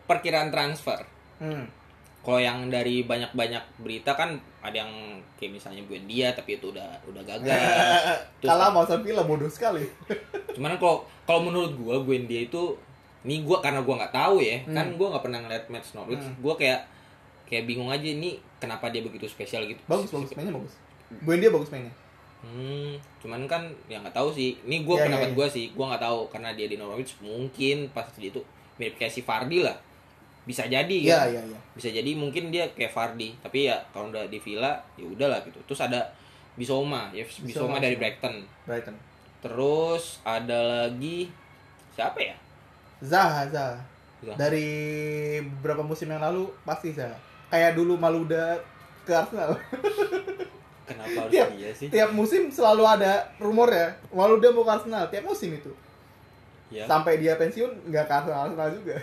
perkiraan 0.04 0.50
transfer. 0.50 1.04
hmm. 1.38 1.76
kalau 2.18 2.44
yang 2.44 2.68
dari 2.68 3.08
banyak-banyak 3.08 3.80
berita 3.80 4.12
kan 4.12 4.36
ada 4.60 4.84
yang 4.84 4.92
kayak 5.36 5.48
misalnya 5.54 5.80
dia 6.04 6.28
tapi 6.34 6.60
itu 6.60 6.76
udah 6.76 6.84
udah 7.06 7.24
gagal 7.24 7.56
Terus- 8.44 8.52
kalah 8.52 8.68
mau 8.68 8.84
Villa 9.00 9.24
bodoh 9.24 9.48
sekali 9.48 9.88
cuman 10.58 10.76
kalau 10.76 11.08
kalau 11.24 11.48
menurut 11.48 11.72
gua 11.78 11.96
dia 12.28 12.44
itu 12.44 12.76
ini 13.24 13.48
gua 13.48 13.64
karena 13.64 13.80
gua 13.80 14.04
nggak 14.04 14.12
tahu 14.12 14.44
ya 14.44 14.60
Hmm. 14.60 14.76
kan 14.76 14.88
gua 14.96 15.08
nggak 15.16 15.24
pernah 15.24 15.40
ngeliat 15.40 15.66
match 15.70 15.96
Norwich 15.96 16.20
Hmm. 16.20 16.36
gua 16.42 16.60
kayak 16.60 16.84
kayak 17.48 17.64
bingung 17.66 17.88
aja 17.88 18.04
ini 18.04 18.36
kenapa 18.60 18.92
dia 18.92 19.00
begitu 19.02 19.24
spesial 19.26 19.64
gitu. 19.66 19.80
Bagus 19.88 20.12
bagus 20.12 20.36
mainnya 20.36 20.54
bagus. 20.54 20.74
Buendia 21.24 21.50
bagus 21.50 21.72
mainnya. 21.72 21.94
Hmm 22.44 22.94
cuman 23.24 23.48
kan 23.50 23.64
ya 23.88 23.98
nggak 24.04 24.14
tahu 24.14 24.30
sih. 24.30 24.60
Ini 24.68 24.84
gua 24.84 25.00
Iya, 25.00 25.04
pendapat 25.10 25.30
iya, 25.32 25.34
iya. 25.34 25.38
gua 25.40 25.48
sih. 25.48 25.66
Gua 25.74 25.86
nggak 25.96 26.04
tahu 26.04 26.20
karena 26.30 26.50
dia 26.54 26.68
di 26.68 26.76
Norwich 26.78 27.16
mungkin 27.24 27.88
pas 27.96 28.06
dia 28.20 28.30
itu 28.30 28.44
mirip 28.78 29.00
kayak 29.00 29.10
si 29.10 29.24
Fardi 29.24 29.64
lah. 29.64 29.74
Bisa 30.44 30.68
jadi 30.68 30.86
iya 30.92 31.24
kan? 31.26 31.34
iya 31.34 31.42
iya. 31.48 31.60
Bisa 31.74 31.90
jadi 31.90 32.12
mungkin 32.14 32.52
dia 32.52 32.68
kayak 32.76 32.92
Fardi 32.92 33.34
tapi 33.40 33.72
ya 33.72 33.80
kalau 33.96 34.12
udah 34.12 34.28
di 34.28 34.38
Villa 34.38 34.76
ya 35.00 35.08
udahlah 35.08 35.40
gitu. 35.48 35.58
Terus 35.66 35.82
ada 35.88 36.04
Bisoma 36.60 37.10
ya 37.16 37.24
Bisoma, 37.24 37.48
Bissouma, 37.48 37.78
dari. 37.80 37.96
Brighton. 37.96 38.36
Brighton. 38.68 38.96
Terus 39.40 40.20
ada 40.26 40.88
lagi 40.88 41.32
siapa 41.96 42.20
ya? 42.20 42.36
Zaha 43.00 43.48
Zaha. 43.50 43.78
Zaha. 44.18 44.34
dari 44.34 44.66
beberapa 45.62 45.86
musim 45.86 46.10
yang 46.10 46.18
lalu 46.18 46.50
pasti 46.66 46.90
Zaha 46.90 47.14
kayak 47.48 47.74
dulu 47.74 47.96
Maluda 47.96 48.60
ke 49.04 49.12
Arsenal. 49.12 49.56
Kenapa 50.84 51.18
harus 51.22 51.32
Tiap- 51.32 51.52
dia 51.52 51.72
sih? 51.72 51.88
tiap 51.88 52.10
musim 52.12 52.48
selalu 52.48 52.84
ada 52.86 53.12
rumor 53.38 53.68
ya 53.68 53.92
Maluda 54.10 54.48
mau 54.50 54.64
ke 54.64 54.72
Arsenal 54.74 55.04
tiap 55.08 55.24
musim 55.24 55.52
itu. 55.52 55.72
Ya 56.68 56.84
sampai 56.84 57.16
dia 57.18 57.36
pensiun 57.36 57.68
nggak 57.86 58.06
ke 58.06 58.14
Arsenal 58.14 58.46
Arsenal 58.46 58.70
juga. 58.72 58.96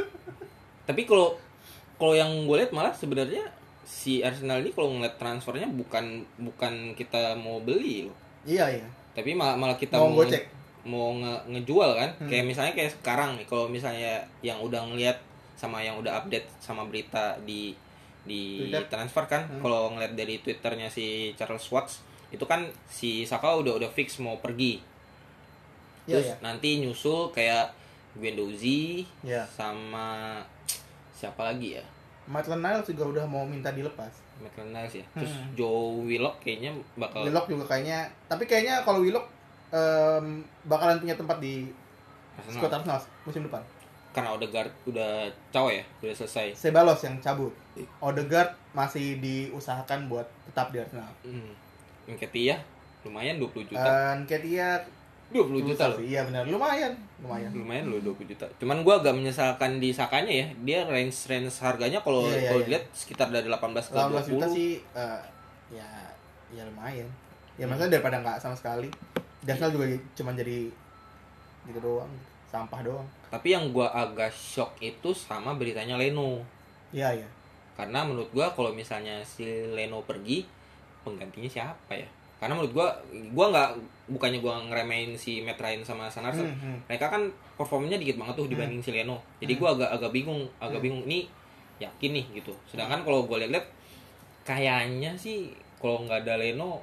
Tapi 0.88 1.02
kalau 1.02 1.34
kalau 1.96 2.12
yang 2.12 2.30
gue 2.44 2.56
lihat 2.56 2.70
malah 2.70 2.92
sebenarnya 2.92 3.42
si 3.82 4.20
Arsenal 4.20 4.60
ini 4.60 4.70
kalau 4.70 4.92
ngeliat 4.92 5.14
transfernya 5.16 5.66
bukan 5.68 6.04
bukan 6.36 6.72
kita 6.92 7.34
mau 7.34 7.58
beli 7.58 8.06
loh. 8.06 8.16
Iya 8.42 8.66
iya. 8.72 8.86
Tapi 9.12 9.32
malah 9.32 9.54
malah 9.54 9.74
kita 9.74 9.96
Mau 9.96 10.10
nge- 10.12 10.18
gocek. 10.24 10.42
mau 10.84 11.10
nge- 11.12 11.42
ngejual 11.48 11.90
kan? 11.94 12.10
Hmm. 12.16 12.28
kayak 12.28 12.44
misalnya 12.44 12.72
kayak 12.72 12.92
sekarang 12.92 13.34
nih 13.34 13.46
kalau 13.46 13.66
misalnya 13.66 14.12
yang 14.40 14.58
udah 14.58 14.82
ngeliat 14.84 15.18
sama 15.56 15.80
yang 15.80 15.96
udah 15.96 16.20
update 16.20 16.46
sama 16.56 16.84
berita 16.84 17.34
di 17.40 17.72
di 18.22 18.66
Twitter. 18.66 18.84
transfer 18.88 19.24
kan 19.24 19.42
Hmm. 19.46 19.60
kalau 19.60 19.90
ngeliat 19.90 20.12
dari 20.12 20.38
twitternya 20.38 20.86
si 20.86 21.06
Charles 21.32 21.64
Watts 21.66 22.00
itu 22.28 22.42
kan 22.42 22.60
si 22.84 23.22
Saka 23.22 23.54
udah 23.54 23.74
udah 23.74 23.88
fix 23.88 24.18
mau 24.18 24.36
pergi 24.36 24.82
iya 26.04 26.18
terus 26.18 26.26
iya 26.28 26.36
nanti 26.40 26.78
nyusul 26.78 27.30
kayak 27.30 27.70
Guendouzi 28.14 29.04
Iya. 29.22 29.44
sama 29.46 30.38
siapa 31.12 31.44
lagi 31.44 31.76
ya 31.76 31.84
Maitland 32.26 32.60
Niles 32.60 32.88
juga 32.88 33.04
udah 33.06 33.24
mau 33.24 33.44
minta 33.44 33.70
dilepas 33.70 34.10
Maitland 34.36 34.70
Niles 34.70 34.94
ya 34.94 35.06
terus 35.14 35.30
Hmm. 35.32 35.54
Joe 35.54 36.02
Willock 36.02 36.36
kayaknya 36.40 36.74
bakal 36.94 37.22
Willock 37.22 37.46
juga 37.46 37.64
kayaknya 37.66 38.04
tapi 38.26 38.44
kayaknya 38.44 38.82
kalau 38.82 39.00
Willock 39.00 39.30
em, 39.68 40.26
bakalan 40.64 40.98
punya 40.98 41.14
tempat 41.14 41.38
di 41.38 41.70
Arsenal. 42.34 42.54
squad 42.58 42.72
Arsenal 42.74 42.98
musim 43.22 43.42
depan 43.42 43.62
karena 44.16 44.32
Odegaard 44.32 44.72
udah 44.84 45.10
caw 45.50 45.68
ya 45.68 45.84
udah 46.00 46.16
selesai 46.16 46.56
Sebalos 46.56 47.04
yang 47.04 47.20
cabut 47.20 47.52
Odegaard 48.00 48.56
masih 48.72 49.20
diusahakan 49.20 50.08
buat 50.08 50.24
tetap 50.42 50.72
di 50.72 50.80
Arsenal 50.80 51.12
Hmm. 51.20 51.52
Nketiah 52.06 52.56
lumayan 53.02 53.36
20 53.36 53.66
juta. 53.66 53.84
dan 53.84 54.24
Ketia 54.24 54.80
20 55.28 55.58
juta 55.64 55.84
loh. 55.86 55.98
iya 56.00 56.22
benar 56.22 56.46
lumayan 56.46 56.94
lumayan 57.18 57.50
Lumayan 57.50 57.84
loh 57.86 57.98
20 58.00 58.30
juta. 58.30 58.46
Cuman 58.56 58.80
gua 58.80 58.98
agak 58.98 59.10
menyesalkan 59.12 59.76
di 59.76 59.90
Sakanya 59.90 60.30
ya. 60.32 60.46
Dia 60.62 60.86
range 60.86 61.26
range 61.26 61.50
harganya 61.58 61.98
kalau 61.98 62.24
Iya, 62.24 62.30
iya, 62.32 62.46
kalau 62.46 62.60
iya. 62.62 62.66
dilihat 62.66 62.84
sekitar 62.90 63.28
dari 63.28 63.46
18 63.46 63.58
ke 63.84 63.92
18 63.92 64.22
20. 64.22 64.32
juta 64.32 64.46
sih 64.48 64.70
eh, 64.94 65.20
ya 65.68 65.88
ya 66.48 66.62
lumayan 66.62 67.10
ya 67.54 67.66
maksudnya 67.66 67.98
daripada 67.98 68.22
nggak 68.22 68.38
sama 68.38 68.54
sekali 68.54 68.86
di 69.42 69.48
Arsenal 69.48 69.74
juga 69.74 69.86
cuma 70.14 70.30
jadi 70.30 70.70
gitu 71.66 71.78
doang 71.80 72.12
sampah 72.46 72.80
doang 72.80 73.06
Tapi 73.26 73.48
yang 73.50 73.70
gua 73.70 73.90
agak 73.90 74.30
shock 74.30 74.78
itu 74.78 75.10
sama 75.10 75.52
beritanya 75.52 75.94
Leno. 75.94 76.40
iya 76.90 77.10
iya. 77.12 77.26
Karena 77.74 78.02
menurut 78.02 78.30
gua 78.30 78.48
kalau 78.50 78.70
misalnya 78.70 79.20
si 79.20 79.42
Leno 79.68 80.00
pergi 80.00 80.46
penggantinya 81.02 81.46
siapa 81.46 81.92
ya? 81.92 82.06
Karena 82.36 82.54
menurut 82.54 82.72
gua 82.72 82.88
gua 83.30 83.46
nggak 83.50 83.70
bukannya 84.08 84.38
gua 84.38 84.60
ngeremehin 84.62 85.12
si 85.12 85.40
Matt 85.40 85.56
Ryan 85.56 85.82
sama 85.82 86.06
Sanarson 86.06 86.46
Hmm, 86.46 86.56
hmm. 86.56 86.78
mereka 86.86 87.08
kan 87.08 87.26
performanya 87.54 87.96
dikit 87.96 88.16
banget 88.16 88.36
tuh 88.36 88.46
dibanding 88.46 88.80
si 88.80 88.92
Leno. 88.92 89.18
Jadi 89.38 89.56
gua 89.56 89.72
agak 89.72 89.90
agak 89.90 90.10
bingung 90.10 90.44
agak 90.56 90.80
bingung. 90.80 91.02
Ini 91.04 91.26
yakin 91.78 92.10
nih 92.12 92.24
gitu. 92.34 92.52
Sedangkan 92.66 93.02
kalau 93.02 93.24
gua 93.24 93.36
lihat-lihat 93.38 93.66
kayaknya 94.42 95.12
sih 95.14 95.50
kalau 95.76 96.04
nggak 96.04 96.22
ada 96.22 96.38
Leno 96.38 96.80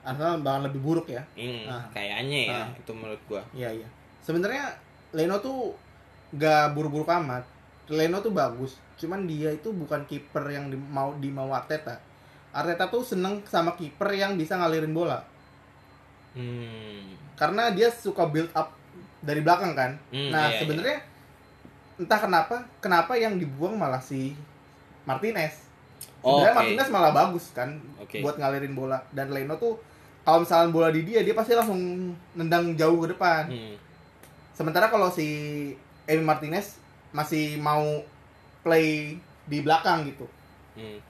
Arsenal 0.00 0.40
bakal 0.40 0.64
lebih 0.64 0.80
buruk 0.80 1.06
ya. 1.08 1.20
Hmm, 1.36 1.64
Ah. 1.66 1.84
kayaknya 1.92 2.38
ya 2.48 2.56
Ah. 2.62 2.68
itu 2.72 2.90
menurut 2.90 3.20
gua. 3.26 3.42
Iya 3.52 3.68
iya. 3.74 3.88
Sebenarnya 4.20 4.72
Leno 5.12 5.36
tuh 5.42 5.74
gak 6.34 6.74
buru-buru 6.74 7.06
amat. 7.06 7.44
Leno 7.90 8.22
tuh 8.22 8.30
bagus. 8.30 8.78
Cuman 9.00 9.26
dia 9.26 9.50
itu 9.50 9.72
bukan 9.74 10.06
kiper 10.06 10.44
yang 10.50 10.70
di, 10.70 10.76
mau 10.78 11.14
di 11.18 11.28
mau 11.32 11.50
Arteta. 11.50 11.98
Arteta 12.54 12.86
tuh 12.90 13.02
seneng 13.02 13.42
sama 13.46 13.74
kiper 13.74 14.10
yang 14.14 14.34
bisa 14.38 14.54
ngalirin 14.58 14.94
bola. 14.94 15.22
hmm 16.34 17.34
Karena 17.34 17.72
dia 17.72 17.88
suka 17.88 18.28
build 18.28 18.52
up 18.52 18.76
dari 19.24 19.40
belakang 19.40 19.72
kan. 19.72 19.92
Hmm, 20.12 20.28
nah 20.28 20.52
iya, 20.52 20.60
sebenarnya 20.60 20.96
entah 22.00 22.20
kenapa 22.20 22.56
kenapa 22.80 23.12
yang 23.16 23.36
dibuang 23.40 23.76
malah 23.76 24.00
si 24.00 24.36
Martinez. 25.08 25.68
Oh, 26.20 26.40
Sebenarnya 26.40 26.52
oke. 26.52 26.58
Martinez 26.60 26.88
malah 26.92 27.12
bagus 27.12 27.44
kan 27.56 27.80
Oke. 27.96 28.20
buat 28.20 28.36
ngalirin 28.36 28.76
bola. 28.76 29.00
Dan 29.12 29.32
Leno 29.32 29.56
tuh 29.56 29.80
kalau 30.20 30.44
misalnya 30.44 30.68
bola 30.68 30.88
di 30.92 31.02
dia 31.04 31.24
dia 31.24 31.32
pasti 31.32 31.56
langsung 31.56 32.12
nendang 32.36 32.76
jauh 32.76 33.00
ke 33.04 33.16
depan. 33.16 33.48
hmm. 33.48 33.89
Sementara 34.52 34.88
kalau 34.88 35.08
si 35.08 35.26
Emi 36.04 36.22
Martinez 36.22 36.76
masih 37.10 37.56
mau 37.56 37.82
play 38.60 39.16
di 39.44 39.58
belakang 39.60 40.04
gitu. 40.06 40.26
Hmm. 40.76 41.00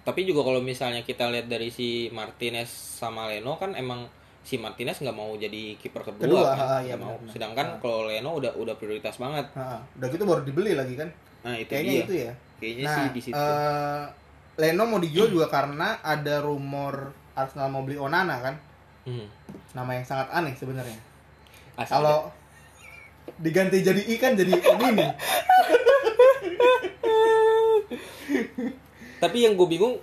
Tapi 0.00 0.24
juga 0.24 0.40
kalau 0.42 0.60
misalnya 0.60 1.02
kita 1.02 1.28
lihat 1.28 1.46
dari 1.46 1.68
si 1.68 2.08
Martinez 2.10 2.68
sama 2.70 3.28
Leno 3.28 3.56
kan 3.56 3.74
emang 3.74 4.08
si 4.40 4.56
Martinez 4.56 4.96
nggak 4.96 5.12
mau 5.12 5.36
jadi 5.36 5.76
kiper 5.76 6.00
kedua, 6.02 6.24
Kedua, 6.24 6.42
kan? 6.48 6.56
ha, 6.58 6.76
iya, 6.80 6.96
mau. 6.96 7.12
benar-benar. 7.14 7.32
Sedangkan 7.32 7.66
Ha. 7.68 7.76
kalau 7.78 8.08
Leno 8.08 8.30
udah 8.32 8.52
udah 8.56 8.74
prioritas 8.74 9.20
banget. 9.20 9.46
Nah, 9.52 9.78
udah 10.00 10.08
gitu 10.08 10.24
baru 10.24 10.42
dibeli 10.42 10.72
lagi 10.72 10.96
kan. 10.96 11.08
Nah 11.40 11.54
itu 11.56 11.68
Kayaknya 11.68 11.92
dia. 11.92 12.04
itu 12.04 12.14
ya. 12.16 12.32
Kayaknya 12.60 12.84
nah, 12.84 12.96
sih 12.96 13.06
di 13.12 13.20
situ. 13.20 13.36
eh, 13.36 14.02
Leno 14.56 14.82
mau 14.84 15.00
dijual 15.00 15.28
juga 15.28 15.46
karena 15.48 16.00
ada 16.00 16.40
rumor 16.40 17.12
Arsenal 17.32 17.68
mau 17.68 17.84
beli 17.84 17.96
Onana 17.96 18.40
kan. 18.40 18.54
Hmm. 19.04 19.28
Nama 19.72 19.90
yang 19.94 20.04
sangat 20.04 20.28
aneh 20.30 20.52
sebenarnya. 20.52 20.98
Kalau 21.78 22.28
diganti 23.38 23.84
jadi 23.84 24.02
I 24.02 24.16
kan 24.16 24.34
jadi 24.34 24.50
ini 24.50 24.88
nih. 24.96 25.10
Tapi 29.20 29.38
yang 29.44 29.54
gue 29.54 29.68
bingung 29.68 29.94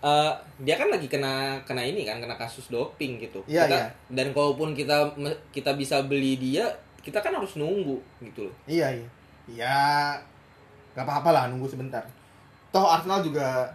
eh, 0.00 0.32
dia 0.64 0.74
kan 0.80 0.88
lagi 0.88 1.06
kena 1.10 1.60
kena 1.68 1.84
ini 1.84 2.08
kan 2.08 2.18
kena 2.18 2.34
kasus 2.34 2.72
doping 2.72 3.20
gitu. 3.20 3.44
Iya, 3.44 3.68
Kita- 3.68 3.76
iya. 3.76 3.86
Dan 4.08 4.32
kalaupun 4.32 4.72
kita 4.72 5.12
kita 5.52 5.76
bisa 5.76 6.00
beli 6.02 6.40
dia, 6.40 6.66
kita 7.04 7.20
kan 7.20 7.36
harus 7.36 7.54
nunggu 7.60 8.00
gitu 8.24 8.48
loh. 8.48 8.54
Iya 8.64 8.96
iya. 8.96 9.08
Ya 9.46 9.78
nggak 10.96 11.04
apa-apa 11.04 11.30
lah 11.30 11.44
nunggu 11.52 11.68
sebentar. 11.68 12.02
Toh 12.72 12.88
Arsenal 12.88 13.20
juga 13.20 13.68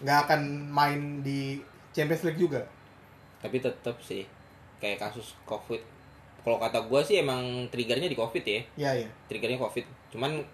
nggak 0.00 0.18
akan 0.28 0.40
main 0.70 1.00
di 1.26 1.58
Champions 1.90 2.22
League 2.28 2.40
juga. 2.40 2.62
Tapi 3.42 3.58
tetap 3.58 3.98
sih 4.00 4.22
kayak 4.78 5.02
kasus 5.02 5.34
covid. 5.48 5.80
Kalau 6.46 6.56
kata 6.56 6.78
gue 6.80 7.00
sih 7.02 7.18
emang 7.18 7.42
triggernya 7.66 8.06
di 8.06 8.14
covid 8.14 8.40
ya. 8.40 8.60
Iya 8.78 8.90
iya. 8.96 9.08
triggernya 9.26 9.58
covid 9.58 9.82
cuman 10.08 10.46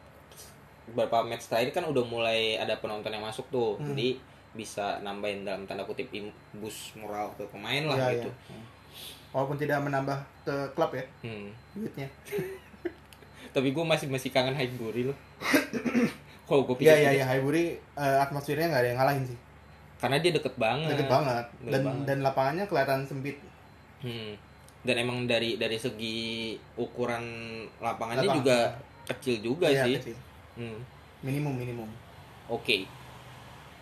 beberapa 0.85 1.23
match 1.23 1.47
terakhir 1.47 1.71
kan 1.73 1.85
udah 1.85 2.01
mulai 2.03 2.57
ada 2.57 2.75
penonton 2.75 3.09
yang 3.09 3.23
masuk 3.23 3.47
tuh 3.49 3.77
Hmm. 3.77 3.93
jadi 3.93 4.17
bisa 4.53 4.99
nambahin 4.99 5.45
dalam 5.45 5.63
tanda 5.63 5.81
kutip 5.83 6.09
boost 6.55 6.93
moral 6.95 7.31
ke 7.33 7.45
pemain 7.47 7.85
lah 7.85 7.97
Iya, 7.99 8.09
gitu 8.19 8.29
iya. 8.29 8.61
Walaupun 9.31 9.57
tidak 9.57 9.81
menambah 9.81 10.17
ke 10.43 10.55
klub 10.73 10.91
ya 10.91 11.05
Hmm. 11.21 11.53
duitnya. 11.73 12.09
tapi 13.55 13.69
gue 13.69 13.85
masih 13.85 14.09
masih 14.09 14.29
kangen 14.29 14.53
Highbury 14.53 15.05
loh 15.05 15.17
kalau 16.49 16.65
gue 16.65 16.77
Iya 16.81 16.93
pikir 16.93 17.05
iya 17.05 17.11
iya 17.15 17.25
Highbury 17.27 17.65
eh, 17.93 18.17
atmosfernya 18.19 18.67
nggak 18.67 18.81
ada 18.81 18.89
yang 18.89 18.99
ngalahin 18.99 19.25
sih. 19.27 19.39
karena 19.97 20.17
dia 20.19 20.33
deket 20.33 20.55
banget 20.57 20.89
Deket 20.91 21.07
banget 21.07 21.45
Deket 21.55 21.71
dan 21.71 21.83
banget. 21.85 22.05
dan 22.05 22.19
lapangannya 22.23 22.65
kelihatan 22.67 23.01
sempit. 23.05 23.37
Hmm. 24.01 24.35
Dan 24.83 24.97
emang 24.99 25.25
dari 25.25 25.55
dari 25.55 25.79
segi 25.79 26.53
ukuran 26.75 27.23
lapangannya 27.79 28.27
Lapang. 28.27 28.39
juga 28.43 28.59
kecil 29.05 29.37
juga 29.39 29.67
Iya, 29.67 29.83
sih 29.85 29.95
kecil. 29.97 30.17
Hmm. 30.55 30.79
Minimum 31.23 31.55
minimum. 31.55 31.89
Oke. 32.47 32.87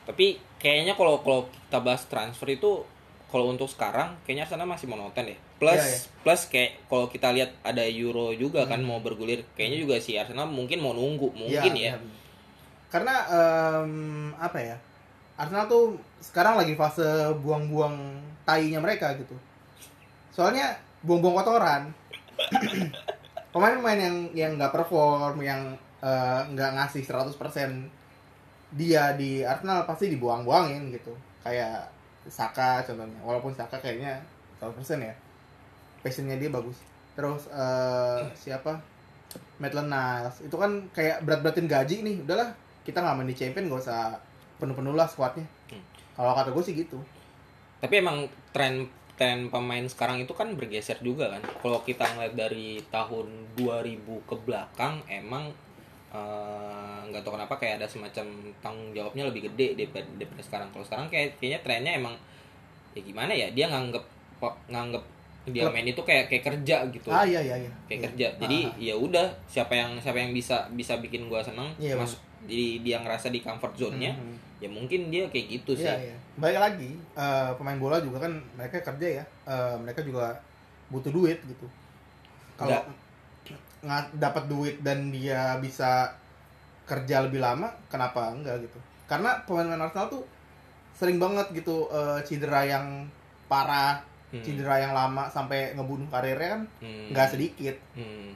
Tapi 0.05 0.27
kayaknya 0.57 0.93
kalau 0.93 1.21
kalau 1.21 1.49
kita 1.49 1.79
bahas 1.79 2.05
transfer 2.05 2.49
itu 2.51 2.85
kalau 3.31 3.47
untuk 3.49 3.71
sekarang 3.71 4.19
kayaknya 4.23 4.45
Arsenal 4.45 4.67
masih 4.67 4.87
monoton 4.87 5.25
ya. 5.25 5.39
Plus 5.57 5.77
Iya, 5.77 5.87
iya. 5.87 5.99
plus 6.21 6.43
kayak 6.47 6.71
kalau 6.85 7.07
kita 7.07 7.29
lihat 7.31 7.51
ada 7.63 7.85
Euro 7.87 8.33
juga 8.33 8.65
kan 8.65 8.81
Hmm. 8.81 8.91
mau 8.91 9.01
bergulir. 9.01 9.47
Kayaknya 9.55 9.79
juga 9.81 9.97
si 9.99 10.17
Arsenal 10.17 10.49
mungkin 10.49 10.81
mau 10.81 10.93
nunggu, 10.93 11.31
mungkin 11.31 11.73
ya. 11.73 11.95
Iya, 11.95 12.01
benar. 12.01 12.19
Karena 12.91 13.15
em, 13.31 13.93
apa 14.35 14.59
ya? 14.59 14.77
Arsenal 15.37 15.65
tuh 15.65 15.85
sekarang 16.19 16.59
lagi 16.59 16.75
fase 16.75 17.07
buang-buang 17.39 17.97
tainya 18.43 18.77
mereka 18.77 19.15
gitu. 19.15 19.33
Soalnya 20.31 20.75
buang-buang 21.03 21.37
kotoran. 21.41 21.83
Pemain-pemain 23.55 23.99
yang 23.99 24.17
yang 24.33 24.53
nggak 24.57 24.73
perform, 24.73 25.41
yang 25.43 25.75
eh, 26.01 26.41
nggak 26.55 26.71
ngasih 26.79 27.03
100% 27.03 27.35
dia 28.71 29.11
di 29.19 29.43
Arsenal 29.43 29.83
pasti 29.85 30.07
dibuang-buangin 30.09 30.95
gitu. 30.95 31.13
Kayak 31.43 31.91
Saka 32.31 32.85
contohnya. 32.87 33.19
Walaupun 33.25 33.51
Saka 33.51 33.81
kayaknya 33.81 34.21
100% 34.63 34.77
ya. 35.03 35.15
Passionnya 36.01 36.39
dia 36.39 36.49
bagus. 36.49 36.79
Terus 37.19 37.51
eh, 37.51 38.23
siapa? 38.39 38.79
Maitland 39.63 39.93
Niles 39.93 40.43
itu 40.43 40.57
kan 40.59 40.91
kayak 40.91 41.23
berat-beratin 41.23 41.71
gaji 41.71 41.97
nih 42.03 42.17
udahlah 42.27 42.51
kita 42.83 42.99
nggak 42.99 43.15
main 43.15 43.31
di 43.31 43.37
champion 43.37 43.71
gak 43.71 43.87
usah 43.87 44.19
penuh-penuh 44.59 44.97
lah 44.97 45.07
squadnya 45.07 45.47
Hmm. 45.71 45.79
kalau 46.19 46.35
kata 46.35 46.51
gue 46.51 46.65
sih 46.67 46.75
gitu 46.75 46.99
Tapi 47.79 48.03
emang 48.03 48.27
tren 48.51 48.91
tren 49.21 49.47
pemain 49.47 49.85
sekarang 49.85 50.17
itu 50.19 50.33
kan 50.33 50.57
bergeser 50.57 50.97
juga 50.99 51.29
kan. 51.29 51.45
Kalau 51.61 51.85
kita 51.85 52.09
ngeliat 52.09 52.33
dari 52.35 52.81
tahun 52.89 53.29
2000 53.55 54.01
ke 54.25 54.35
belakang 54.41 55.05
emang 55.07 55.53
eh, 56.11 56.99
nggak 57.05 57.21
tahu 57.21 57.37
kenapa 57.37 57.55
kayak 57.55 57.75
ada 57.77 57.87
semacam 57.87 58.27
tanggung 58.59 58.91
jawabnya 58.91 59.29
lebih 59.29 59.47
gede 59.47 59.77
daripada, 59.77 60.09
daripada 60.17 60.43
sekarang. 60.43 60.69
Kalau 60.71 60.83
sekarang 60.83 61.07
kayak 61.07 61.37
kayaknya 61.37 61.61
trennya 61.61 61.93
emang 61.95 62.15
ya 62.91 63.01
gimana 63.01 63.31
ya 63.31 63.47
dia 63.53 63.69
nganggep 63.69 64.03
nganggep 64.67 65.05
dia 65.47 65.65
main 65.67 65.85
itu 65.85 66.01
kayak 66.01 66.27
kayak 66.27 66.45
kerja 66.45 66.77
gitu. 66.89 67.09
ah 67.09 67.23
iya 67.23 67.41
iya 67.41 67.57
iya 67.57 67.71
kayak 67.87 67.93
Iya. 67.93 68.07
kerja. 68.09 68.27
Jadi 68.39 68.59
Ah, 68.63 68.75
ya 68.79 68.95
udah 68.97 69.27
siapa 69.47 69.73
yang 69.73 69.95
siapa 69.97 70.19
yang 70.19 70.33
bisa 70.33 70.65
bisa 70.71 70.97
bikin 70.97 71.29
gua 71.29 71.41
seneng 71.41 71.71
Iya, 71.77 71.95
masuk 71.95 72.19
jadi 72.45 72.81
dia 72.81 72.97
ngerasa 72.99 73.29
di 73.29 73.41
comfort 73.41 73.77
zone-nya 73.77 74.17
Mhm. 74.17 74.50
Ya 74.61 74.69
mungkin 74.69 75.09
dia 75.09 75.25
kayak 75.27 75.47
gitu 75.51 75.73
sih. 75.75 75.85
iya 75.85 76.13
iya 76.13 76.17
balik 76.37 76.61
lagi 76.61 76.91
eh, 76.95 77.51
pemain 77.55 77.77
bola 77.77 77.97
juga 77.99 78.21
kan 78.21 78.33
mereka 78.55 78.85
kerja 78.85 79.09
ya 79.19 79.25
Eh, 79.47 79.77
mereka 79.77 80.01
juga 80.01 80.37
butuh 80.89 81.09
duit 81.09 81.41
gitu 81.41 81.67
kalau 82.55 82.77
Nggak. 83.81 84.05
dapat 84.15 84.45
duit 84.47 84.77
dan 84.79 85.09
dia 85.09 85.57
bisa 85.57 86.13
kerja 86.85 87.23
lebih 87.23 87.39
lama 87.39 87.73
kenapa 87.87 88.29
enggak 88.31 88.61
gitu 88.61 88.77
karena 89.07 89.41
pemain-pemain 89.43 89.81
Arsenal 89.83 90.07
tuh 90.09 90.23
sering 90.93 91.17
banget 91.17 91.49
gitu 91.53 91.89
eh, 91.89 92.21
cedera 92.23 92.63
yang 92.63 93.09
parah 93.47 94.05
Hmm. 94.31 94.39
cedera 94.41 94.79
yang 94.79 94.95
lama 94.95 95.27
sampai 95.27 95.75
ngebunuh 95.75 96.07
karirnya 96.07 96.55
kan 96.55 96.63
Hmm. 96.79 97.11
nggak 97.11 97.29
sedikit 97.29 97.75
Hmm. 97.93 98.31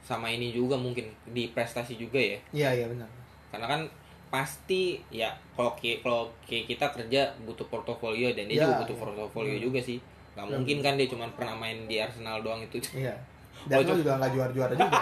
Sama 0.00 0.30
ini 0.30 0.48
juga 0.50 0.72
mungkin 0.72 1.04
di 1.26 1.50
prestasi 1.50 1.98
juga 1.98 2.16
ya. 2.16 2.38
iya 2.50 2.70
iya 2.72 2.86
benar 2.86 3.04
Karena 3.50 3.66
kan 3.66 3.80
pasti 4.26 4.98
ya 5.08 5.28
kalau 5.52 5.72
kalau 5.74 6.22
ki- 6.42 6.64
kita 6.64 6.90
kerja 6.90 7.32
butuh 7.40 7.64
portofolio 7.64 8.30
dan 8.30 8.44
dia 8.44 8.56
Ya, 8.56 8.62
juga 8.64 8.74
butuh 8.82 8.92
ya. 8.92 9.00
portofolio 9.00 9.54
Hmm. 9.54 9.64
juga 9.64 9.80
sih. 9.80 9.98
Gak 10.32 10.44
Ya, 10.44 10.52
mungkin 10.52 10.76
kan 10.80 10.94
dia 10.94 11.06
cuma 11.06 11.24
pernah 11.30 11.54
main 11.54 11.84
di 11.84 11.96
Arsenal 11.96 12.40
doang 12.40 12.60
itu. 12.60 12.76
Iya. 12.96 13.14
Dan 13.64 13.82
Oh, 13.82 13.96
juga 13.96 14.14
nggak 14.16 14.30
juara-juara 14.30 14.72
juga. 14.72 15.00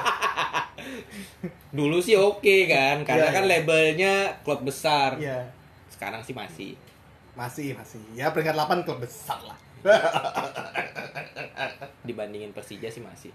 Dulu 1.76 1.98
sih 1.98 2.14
oke 2.14 2.56
kan, 2.64 3.02
karena 3.06 3.28
Iya, 3.28 3.34
kan 3.34 3.44
iya. 3.44 3.50
labelnya 3.52 4.12
klub 4.40 4.62
besar. 4.62 5.16
Iya. 5.16 5.42
Sekarang 5.88 6.20
sih 6.20 6.32
masih. 6.32 6.72
Masih, 7.34 7.74
masih. 7.74 7.98
Ya 8.14 8.30
peringkat 8.30 8.54
8 8.54 8.82
klub 8.82 8.98
besar 8.98 9.42
lah. 9.42 9.58
Dibandingin 12.02 12.52
Persija 12.52 12.86
sih 12.86 13.00
masih. 13.00 13.34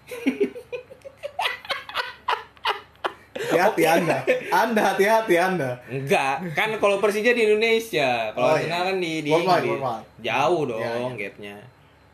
Hati-hati 3.49 3.83
Anda. 3.83 4.17
Anda 4.53 4.81
hati-hati 4.87 5.35
Anda. 5.35 5.69
Enggak, 5.85 6.53
kan 6.53 6.69
kalau 6.75 6.97
Persija 6.97 7.31
di 7.31 7.43
Indonesia, 7.43 8.29
kalau 8.31 8.45
Oh, 8.45 8.53
Arsenal 8.53 8.77
iya. 8.79 8.87
kan 8.87 8.95
di, 8.97 9.11
di 9.19 9.29
Worldwide, 9.29 9.49
Inggris. 9.59 9.71
worldwide. 9.75 10.05
Jauh 10.21 10.61
dong 10.65 10.79
Iya, 10.79 10.91
iya. 10.95 11.13
gapnya. 11.17 11.55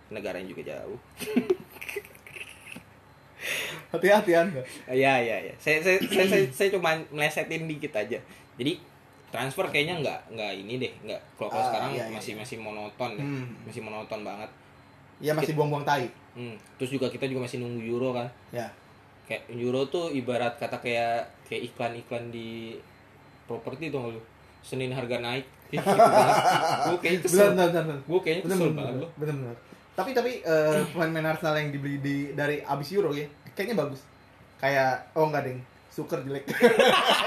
Negaranya 0.07 0.47
juga 0.47 0.61
jauh. 0.65 0.97
Hati-hati 3.91 4.31
Anda. 4.33 4.61
Iya 4.87 5.13
iya 5.21 5.37
iya. 5.41 5.53
Saya 5.55 5.77
saya, 5.79 5.97
saya 6.01 6.25
saya 6.25 6.43
saya 6.49 6.69
cuma 6.71 6.91
melesetin 7.09 7.63
dikit 7.65 7.93
aja. 7.93 8.17
jadi 8.55 8.71
transfer 9.27 9.67
kayaknya 9.67 9.99
nggak 9.99 10.19
nggak 10.31 10.51
ini 10.55 10.79
deh 10.79 10.93
nggak 11.03 11.19
kalau 11.35 11.51
Ah, 11.51 11.59
sekarang 11.61 11.91
iya, 11.91 12.07
iya, 12.07 12.15
masih 12.15 12.31
iya. 12.31 12.39
masih 12.39 12.57
monoton 12.57 13.09
deh 13.13 13.25
Hmm. 13.25 13.51
masih 13.61 13.81
monoton 13.81 14.23
banget 14.23 14.47
Ya 15.17 15.31
masih 15.31 15.51
buang-buang 15.53 15.83
tai. 15.83 16.07
Hmm. 16.31 16.55
terus 16.75 16.87
juga 16.89 17.07
kita 17.07 17.23
juga 17.25 17.43
masih 17.43 17.59
nunggu 17.59 17.83
euro 17.83 18.11
kan 18.11 18.27
Ya. 18.49 18.71
Kayak 19.25 19.49
euro 19.49 19.89
tuh 19.89 20.13
ibarat 20.13 20.57
kata 20.57 20.77
kayak 20.81 21.29
kayak 21.49 21.73
iklan-iklan 21.73 22.29
di 22.29 22.77
properti 23.49 23.89
tuh 23.89 24.17
lu 24.17 24.21
Senin 24.65 24.93
harga 24.93 25.21
naik 25.21 25.45
gue 25.75 26.97
kayaknya 27.01 27.21
kesel 27.25 27.51
gue 28.05 28.19
kayaknya 28.21 28.43
kesel 28.47 28.69
benar, 28.69 28.77
banget 28.77 28.95
loh 29.01 29.11
benar, 29.17 29.35
benar. 29.37 29.57
Tapi 29.95 30.11
tapi 30.11 30.31
eh, 30.43 30.83
pemain-pemain 30.91 31.31
Arsenal 31.31 31.55
yang 31.55 31.71
dibeli 31.71 32.03
di 32.03 32.17
dari 32.35 32.59
abis 32.59 32.91
Euro 32.99 33.15
ya, 33.15 33.23
kayaknya 33.55 33.79
bagus. 33.79 34.03
Kayak 34.59 35.07
oh 35.15 35.31
enggak 35.31 35.47
ding, 35.47 35.59
Suker 35.87 36.19
jelek. 36.27 36.43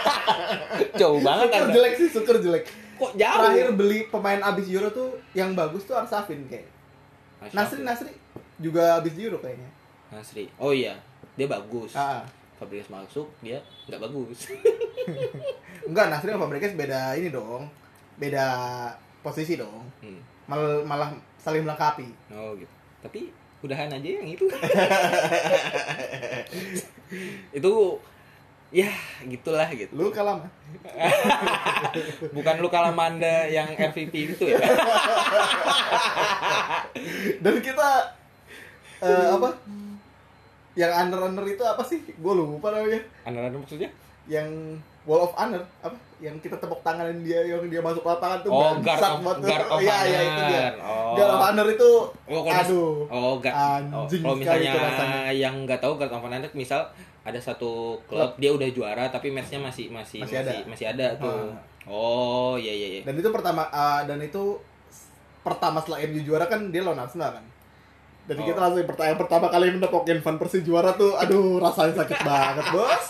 jauh 1.00 1.20
banget 1.24 1.48
Suker 1.48 1.68
jelek 1.72 1.92
sih, 1.96 2.08
Suker 2.12 2.36
jelek. 2.44 2.64
kok 2.98 3.14
jauh 3.16 3.40
Terakhir 3.40 3.68
beli 3.72 3.98
pemain 4.12 4.40
abis 4.44 4.68
Euro 4.68 4.92
tuh 4.92 5.16
yang 5.32 5.56
bagus 5.56 5.88
tuh 5.88 5.96
Arsafin 5.96 6.44
kayak. 6.44 6.68
Nasri. 7.56 7.80
Nasri 7.80 8.12
juga 8.60 9.00
abis 9.00 9.16
Euro 9.16 9.40
kayaknya. 9.40 9.72
Nasri 10.12 10.48
oh 10.60 10.72
iya 10.72 10.96
dia 11.38 11.46
bagus 11.46 11.94
Ah. 11.94 12.26
Fabregas 12.58 12.90
masuk 12.90 13.30
dia 13.38 13.62
nggak 13.86 14.02
bagus 14.02 14.50
enggak 15.88 16.10
Nasri 16.10 16.28
sama 16.28 16.44
Fabregas 16.44 16.74
beda 16.74 17.14
ini 17.14 17.30
dong. 17.30 17.70
Beda 18.18 18.44
posisi 19.20 19.54
dong. 19.54 19.86
hmm. 20.02 20.18
Mal- 20.44 20.82
malah 20.82 21.14
saling 21.38 21.62
melengkapi. 21.62 22.10
oh 22.28 22.52
gitu 22.52 22.74
tapi 22.98 23.30
udahan 23.58 23.86
aja 23.88 24.08
yang 24.08 24.26
itu 24.26 24.42
itu 27.54 27.72
ya 28.68 28.90
gitulah 29.24 29.64
gitu 29.70 29.94
Lu 29.94 30.10
kalah 30.10 30.36
mah. 30.36 30.50
bukan 32.36 32.54
lu 32.58 32.68
Kalamanda 32.68 33.46
yang 33.46 33.70
MVP 33.70 34.34
itu 34.34 34.44
ya 34.44 34.58
Dan 37.38 37.54
kita 37.58 37.88
eh, 38.98 39.26
apa? 39.30 39.48
Yang 40.78 40.92
under-under 40.94 41.44
itu 41.44 41.58
apa 41.60 41.82
sih? 41.82 41.98
Gue 42.14 42.32
lupa 42.32 42.70
namanya. 42.70 43.02
Anda 43.26 43.50
maksudnya 43.50 43.90
Yang 44.24 44.78
Wall 45.02 45.24
of 45.24 45.32
Honor 45.34 45.64
apa? 45.80 45.96
Yang 46.18 46.36
kita 46.44 46.56
tepuk 46.56 46.82
tanganin 46.82 47.22
dia 47.22 47.40
yang 47.42 47.64
dia 47.64 47.80
masuk 47.80 48.02
lapangan 48.02 48.42
tuh 48.42 48.50
Oh, 48.50 48.76
Guard 48.78 49.00
of- 49.00 49.22
banget. 49.22 49.48
Guard 49.48 49.66
of 49.66 49.78
Iya, 49.80 49.96
iya 50.04 50.20
itu 50.20 50.42
dia. 50.44 50.60
Honor. 50.60 50.74
Oh. 50.78 51.12
Guard 51.14 51.30
of 51.30 51.42
Honor 51.42 51.66
itu 51.68 51.90
Oh, 52.28 52.40
kalau 52.40 52.60
aduh. 52.60 52.92
oh, 53.08 53.32
gak. 53.38 53.54
Anjing 53.54 54.20
kalau 54.20 54.36
sekali 54.36 54.64
misalnya 54.68 55.22
yang 55.32 55.54
nggak 55.64 55.80
tahu 55.80 55.92
Guard 55.96 56.12
of 56.12 56.22
Honor 56.22 56.46
misal 56.52 56.80
ada 57.22 57.38
satu 57.38 57.70
klub 58.04 58.36
dia 58.36 58.50
udah 58.50 58.68
juara 58.68 59.04
tapi 59.08 59.28
matchnya 59.28 59.58
masih 59.58 59.88
masih 59.88 60.22
Masih 60.22 60.38
ada. 60.38 60.52
masih 60.64 60.86
ada 60.86 61.06
tuh. 61.16 61.50
Ah. 61.50 61.88
Oh, 61.88 62.54
iya 62.54 62.70
iya 62.70 62.88
iya. 62.90 63.02
Dan 63.02 63.16
itu 63.16 63.28
pertama 63.30 63.64
ah, 63.68 64.04
dan 64.04 64.20
itu 64.20 64.60
pertama 65.40 65.80
setelah 65.80 66.04
MU 66.04 66.20
juara 66.20 66.44
kan 66.44 66.68
dia 66.68 66.84
lawan 66.84 67.00
Arsenal 67.00 67.32
kan. 67.32 67.44
Jadi 68.28 68.40
Oh. 68.40 68.46
kita 68.46 68.58
langsung 68.60 68.84
yang 68.84 69.16
pertama, 69.16 69.46
kali 69.48 69.72
menepokkan 69.72 70.20
Van 70.20 70.36
Persie 70.36 70.60
juara 70.60 70.92
tuh, 70.92 71.16
aduh 71.16 71.56
rasanya 71.56 72.04
sakit 72.04 72.20
banget 72.20 72.66
bos. 72.68 73.04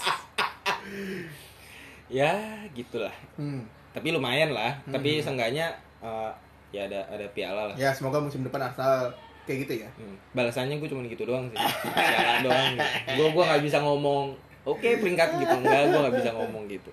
Ya, 2.09 2.33
gitulah. 2.73 3.13
Hmm. 3.35 3.67
Tapi 3.93 4.15
lumayan 4.15 4.55
lah. 4.55 4.79
Tapi 4.87 5.19
seenggaknya 5.19 5.75
eh, 5.99 6.31
ya 6.71 6.87
ada 6.87 7.03
ada 7.11 7.27
piala 7.35 7.73
lah. 7.73 7.77
Ya 7.77 7.91
semoga 7.91 8.23
musim 8.23 8.41
depan 8.41 8.63
Arsenal 8.63 9.13
kayak 9.45 9.59
gitu 9.67 9.73
ya. 9.85 9.89
Hmm. 9.99 10.17
Balasannya 10.33 10.79
gue 10.79 10.89
cuma 10.89 11.03
gitu 11.05 11.27
doang 11.27 11.51
sih. 11.51 11.59
Piala 11.91 12.41
doang. 12.47 12.73
Gue 13.13 13.27
gua 13.35 13.45
nggak 13.51 13.63
bisa 13.65 13.83
ngomong. 13.83 14.33
Oke 14.63 15.01
peringkat 15.01 15.41
gitu 15.41 15.55
enggak, 15.57 15.89
gue 15.89 15.99
nggak 15.99 16.17
bisa 16.21 16.31
ngomong 16.33 16.69
gitu. 16.69 16.91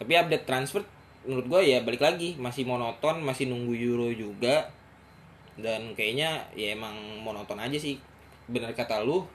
Tapi 0.00 0.12
update 0.16 0.44
transfer 0.44 0.82
menurut 1.22 1.46
gue 1.46 1.60
ya 1.68 1.84
balik 1.84 2.00
lagi 2.00 2.34
masih 2.34 2.64
monoton, 2.64 3.20
masih 3.20 3.46
nunggu 3.46 3.76
Euro 3.76 4.08
juga. 4.10 4.72
Dan 5.58 5.92
kayaknya 5.92 6.28
ya 6.52 6.72
emang 6.72 6.94
monoton 7.18 7.58
aja 7.58 7.74
sih. 7.74 7.98
Bener 8.46 8.70
kata 8.72 9.02
lu, 9.02 9.26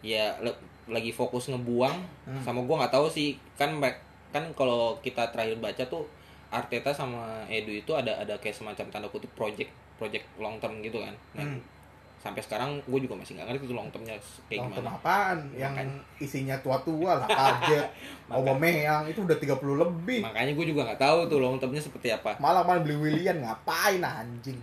ya 0.00 0.36
le- 0.38 0.56
lagi 0.84 1.10
fokus 1.10 1.48
ngebuang 1.48 1.96
sama 2.38 2.60
gue 2.60 2.76
nggak 2.76 2.92
tahu 2.92 3.08
sih 3.08 3.32
kan 3.54 3.72
kan 4.28 4.44
kalau 4.52 5.00
kita 5.00 5.24
terakhir 5.28 5.56
baca 5.56 5.80
tuh 5.82 6.04
Arteta 6.50 6.92
sama 6.92 7.40
Edu 7.48 7.72
itu 7.72 7.88
ada 7.90 8.12
ada 8.14 8.36
kayak 8.36 8.52
semacam 8.52 8.86
tanda 8.88 9.08
kutip 9.08 9.32
project 9.32 9.72
project 9.96 10.28
long 10.36 10.58
term 10.58 10.78
gitu 10.80 11.00
kan. 11.00 11.16
Nah, 11.32 11.46
Hmm. 11.46 11.60
sampai 12.20 12.40
sekarang 12.40 12.80
gue 12.80 13.00
juga 13.00 13.14
masih 13.14 13.34
nggak 13.34 13.48
ngerti 13.48 13.64
tuh 13.64 13.74
long 13.74 13.88
termnya 13.88 14.16
kayak 14.44 14.60
Nonton 14.62 14.80
gimana. 14.80 14.92
apaan? 14.94 15.38
Yang 15.52 15.72
Makanya. 15.74 15.96
isinya 16.18 16.56
tua-tua 16.58 17.12
lah, 17.16 17.28
kaget. 17.40 17.86
Aubameyang 18.28 19.04
itu 19.06 19.20
udah 19.20 19.36
30 19.36 19.56
lebih. 19.78 20.20
Makanya 20.20 20.52
gue 20.52 20.66
juga 20.66 20.80
nggak 20.84 21.00
tahu 21.00 21.18
tuh 21.26 21.38
long 21.38 21.56
termnya 21.56 21.80
seperti 21.80 22.08
apa. 22.10 22.36
Malah 22.36 22.60
malah 22.60 22.80
beli 22.80 22.96
William 22.98 23.40
ngapain 23.40 24.00
anjing? 24.00 24.56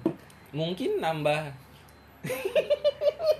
Mungkin 0.51 0.99
nambah 0.99 1.41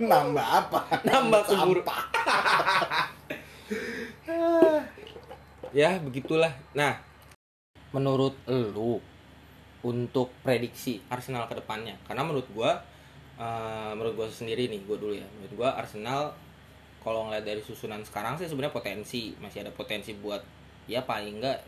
Nambah 0.02 0.46
apa? 0.46 0.80
nambah 1.06 1.40
keburu. 1.46 1.80
Sampah. 1.84 2.02
ya 5.78 6.00
begitulah. 6.02 6.50
Nah, 6.74 6.98
menurut 7.92 8.34
lu 8.48 8.98
untuk 9.82 10.30
prediksi 10.42 11.02
Arsenal 11.06 11.46
ke 11.46 11.54
depannya, 11.58 11.98
karena 12.06 12.22
menurut 12.26 12.46
gue, 12.50 12.70
eh, 13.38 13.92
menurut 13.94 14.14
gue 14.18 14.26
sendiri 14.30 14.70
nih, 14.70 14.82
gue 14.82 14.96
dulu 14.98 15.14
ya, 15.14 15.26
menurut 15.38 15.54
gue 15.54 15.68
Arsenal 15.70 16.34
kalau 17.02 17.26
ngeliat 17.26 17.42
dari 17.42 17.62
susunan 17.62 18.02
sekarang 18.06 18.38
sih 18.38 18.46
sebenarnya 18.46 18.74
potensi 18.74 19.34
masih 19.42 19.66
ada 19.66 19.74
potensi 19.74 20.14
buat 20.14 20.38
ya 20.86 21.02
paling 21.02 21.42
enggak 21.42 21.58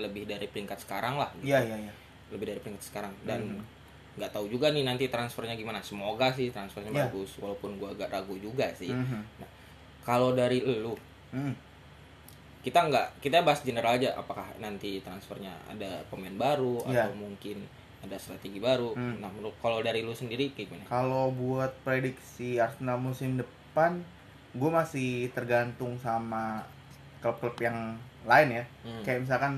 lebih 0.00 0.24
dari 0.24 0.48
peringkat 0.48 0.80
sekarang 0.84 1.20
lah 1.20 1.28
gitu. 1.36 1.52
Iya, 1.52 1.60
iya, 1.64 1.76
iya. 1.88 1.92
lebih 2.32 2.52
dari 2.52 2.60
peringkat 2.60 2.84
sekarang 2.84 3.12
dan 3.24 3.56
Hmm. 3.56 3.64
Nggak 4.18 4.30
tahu 4.30 4.46
juga 4.48 4.68
nih 4.68 4.82
nanti 4.82 5.06
transfernya 5.06 5.54
gimana 5.54 5.78
semoga 5.80 6.28
sih 6.28 6.50
transfernya 6.50 6.90
Ya. 6.90 7.06
bagus 7.06 7.38
walaupun 7.38 7.78
gua 7.78 7.90
agak 7.90 8.10
ragu 8.10 8.34
juga 8.36 8.66
sih 8.72 8.90
Mhm. 8.90 9.22
kalau 10.02 10.32
dari 10.32 10.58
lu 10.60 10.92
Hmm. 11.28 11.54
kita 12.58 12.84
nggak 12.84 13.20
kita 13.20 13.40
bahas 13.40 13.62
general 13.62 13.94
aja 13.94 14.12
apakah 14.12 14.44
nanti 14.58 14.98
transfernya 14.98 15.54
ada 15.66 16.02
pemain 16.06 16.34
baru 16.34 16.82
Ya. 16.86 17.06
atau 17.06 17.14
mungkin 17.14 17.62
ada 17.98 18.14
strategi 18.14 18.58
baru 18.58 18.92
Hmm. 18.92 19.18
nah 19.18 19.28
menurut 19.28 19.54
kalau 19.56 19.78
dari 19.78 20.00
lu 20.00 20.12
sendiri 20.12 20.50
kayak 20.50 20.68
gimana 20.68 20.84
Kalau 20.86 21.30
buat 21.30 21.70
prediksi 21.80 22.56
Arsenal 22.56 22.96
musim 22.96 23.34
depan, 23.34 24.02
gue 24.50 24.70
masih 24.72 25.28
tergantung 25.30 25.94
sama 25.96 26.62
klub-klub 27.18 27.58
yang 27.58 27.94
lain 28.24 28.48
ya. 28.52 28.64
Hmm. 28.82 29.02
Kayak 29.02 29.26
misalkan, 29.26 29.52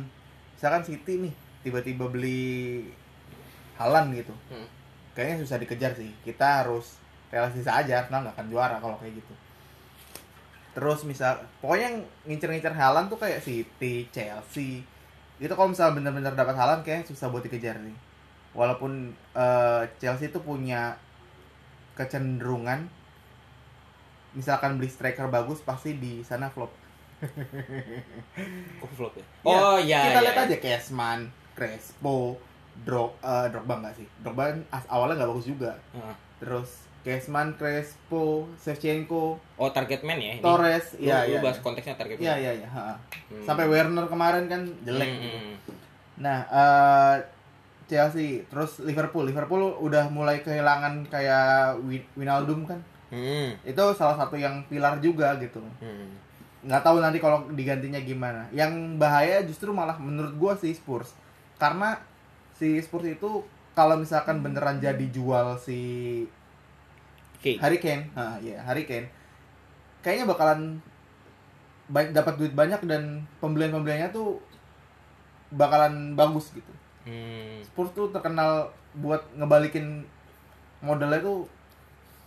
misalkan 0.55 0.83
City 0.83 1.15
nih 1.21 1.35
tiba-tiba 1.61 2.05
beli 2.07 2.89
Halan 3.81 4.13
gitu. 4.13 4.37
Hmm. 4.53 4.69
Kayaknya 5.17 5.37
susah 5.41 5.57
dikejar 5.57 5.97
sih. 5.97 6.13
Kita 6.21 6.61
harus 6.61 7.01
realistis 7.33 7.65
aja 7.65 8.05
Arsenal 8.05 8.29
nggak 8.29 8.37
akan 8.37 8.49
juara 8.53 8.77
kalau 8.77 9.01
kayak 9.01 9.17
gitu. 9.17 9.35
Terus 10.77 11.03
misal, 11.09 11.41
pokoknya 11.65 11.87
yang 11.91 11.99
ngincer-ngincer 12.29 12.75
Halan 12.77 13.09
tuh 13.09 13.19
kayak 13.19 13.41
City, 13.43 14.07
Chelsea. 14.13 14.85
Itu 15.41 15.53
kalau 15.57 15.73
misalnya 15.73 15.97
bener-bener 15.99 16.37
dapat 16.37 16.55
Halan 16.55 16.85
kayaknya 16.85 17.09
susah 17.09 17.33
buat 17.33 17.43
dikejar 17.43 17.81
nih. 17.81 17.97
Walaupun 18.53 19.17
eh, 19.35 19.83
Chelsea 19.99 20.29
itu 20.29 20.39
punya 20.45 20.95
kecenderungan 21.97 22.87
misalkan 24.31 24.79
beli 24.79 24.87
striker 24.87 25.27
bagus 25.27 25.59
pasti 25.67 25.99
di 25.99 26.23
sana 26.23 26.47
flop. 26.53 26.71
Kok 28.81 28.91
flop 28.97 29.13
ya 29.13 29.27
Iya, 29.45 29.59
oh 29.61 29.77
iya 29.77 30.01
Kita 30.09 30.21
iya, 30.25 30.25
lihat 30.25 30.37
iya. 30.41 30.45
aja 30.49 30.57
Kesman, 30.57 31.21
Crespo, 31.53 32.41
Drog, 32.81 33.11
eh, 33.19 33.47
Drogba 33.49 33.75
enggak 33.79 33.95
sih? 33.95 34.07
Drogba 34.21 34.43
kan 34.49 34.59
as- 34.71 34.89
awalnya 34.89 35.21
nggak 35.21 35.31
bagus 35.31 35.47
juga. 35.47 35.73
Heeh. 35.93 36.15
Terus 36.39 36.71
Kesman, 37.01 37.57
Crespo, 37.57 38.45
Shevchenko, 38.61 39.41
oh 39.57 39.71
target 39.73 40.05
man 40.05 40.21
ya 40.21 40.37
ini? 40.37 40.45
Torres, 40.45 40.93
iya 41.01 41.25
lu 41.25 41.33
iya. 41.33 41.41
bahas 41.41 41.57
iya. 41.57 41.65
konteksnya 41.65 41.97
target 41.97 42.17
Iya 42.21 42.33
man 42.33 42.37
iya 42.39 42.53
iya. 42.61 42.69
ha. 42.69 42.93
Hmm. 43.33 43.41
Sampai 43.41 43.65
Werner 43.67 44.05
kemarin 44.05 44.45
kan 44.47 44.69
jelek. 44.85 45.09
Hmm, 45.09 45.17
gitu. 45.17 45.39
hmm. 45.39 45.55
Nah, 46.21 46.39
eh, 46.45 47.17
Chelsea, 47.87 48.45
terus 48.47 48.79
Liverpool, 48.81 49.25
Liverpool 49.25 49.81
udah 49.81 50.13
mulai 50.13 50.45
kehilangan 50.45 51.09
kayak 51.09 51.81
Wi- 51.83 52.05
Wijnaldum 52.15 52.69
kan. 52.69 52.79
Hmm. 53.09 53.57
Itu 53.65 53.83
salah 53.97 54.15
satu 54.15 54.37
yang 54.37 54.63
pilar 54.69 55.01
juga 55.01 55.35
gitu. 55.41 55.65
Hmm. 55.81 56.15
Nggak 56.61 56.85
tahu 56.85 57.01
nanti 57.01 57.17
kalau 57.17 57.49
digantinya 57.51 57.99
gimana. 57.99 58.45
Yang 58.53 59.01
bahaya 59.01 59.41
justru 59.43 59.73
malah 59.73 59.97
menurut 59.97 60.37
gua 60.37 60.53
sih 60.53 60.71
Spurs. 60.71 61.17
Karena 61.57 61.97
si 62.61 62.77
Spurs 62.85 63.09
itu 63.09 63.41
kalau 63.73 63.97
misalkan 63.97 64.45
beneran 64.45 64.77
jadi 64.77 65.07
jual 65.09 65.57
si 65.57 65.81
Oke. 67.41 67.57
Harry 67.57 67.81
Kane, 67.81 68.05
nah, 68.13 68.37
iya 68.37 68.61
Harry 68.61 68.85
Kane, 68.85 69.09
kayaknya 70.05 70.29
bakalan 70.29 70.77
ba- 71.89 72.13
dapat 72.13 72.37
duit 72.37 72.53
banyak 72.53 72.85
dan 72.85 73.25
pembelian-pembeliannya 73.41 74.13
tuh 74.13 74.37
bakalan 75.57 76.13
bagus 76.13 76.53
gitu. 76.53 76.69
Hmm. 77.09 77.65
Spurs 77.65 77.97
tuh 77.97 78.13
terkenal 78.13 78.69
buat 79.01 79.25
ngebalikin 79.41 80.05
modalnya 80.85 81.25
tuh 81.25 81.49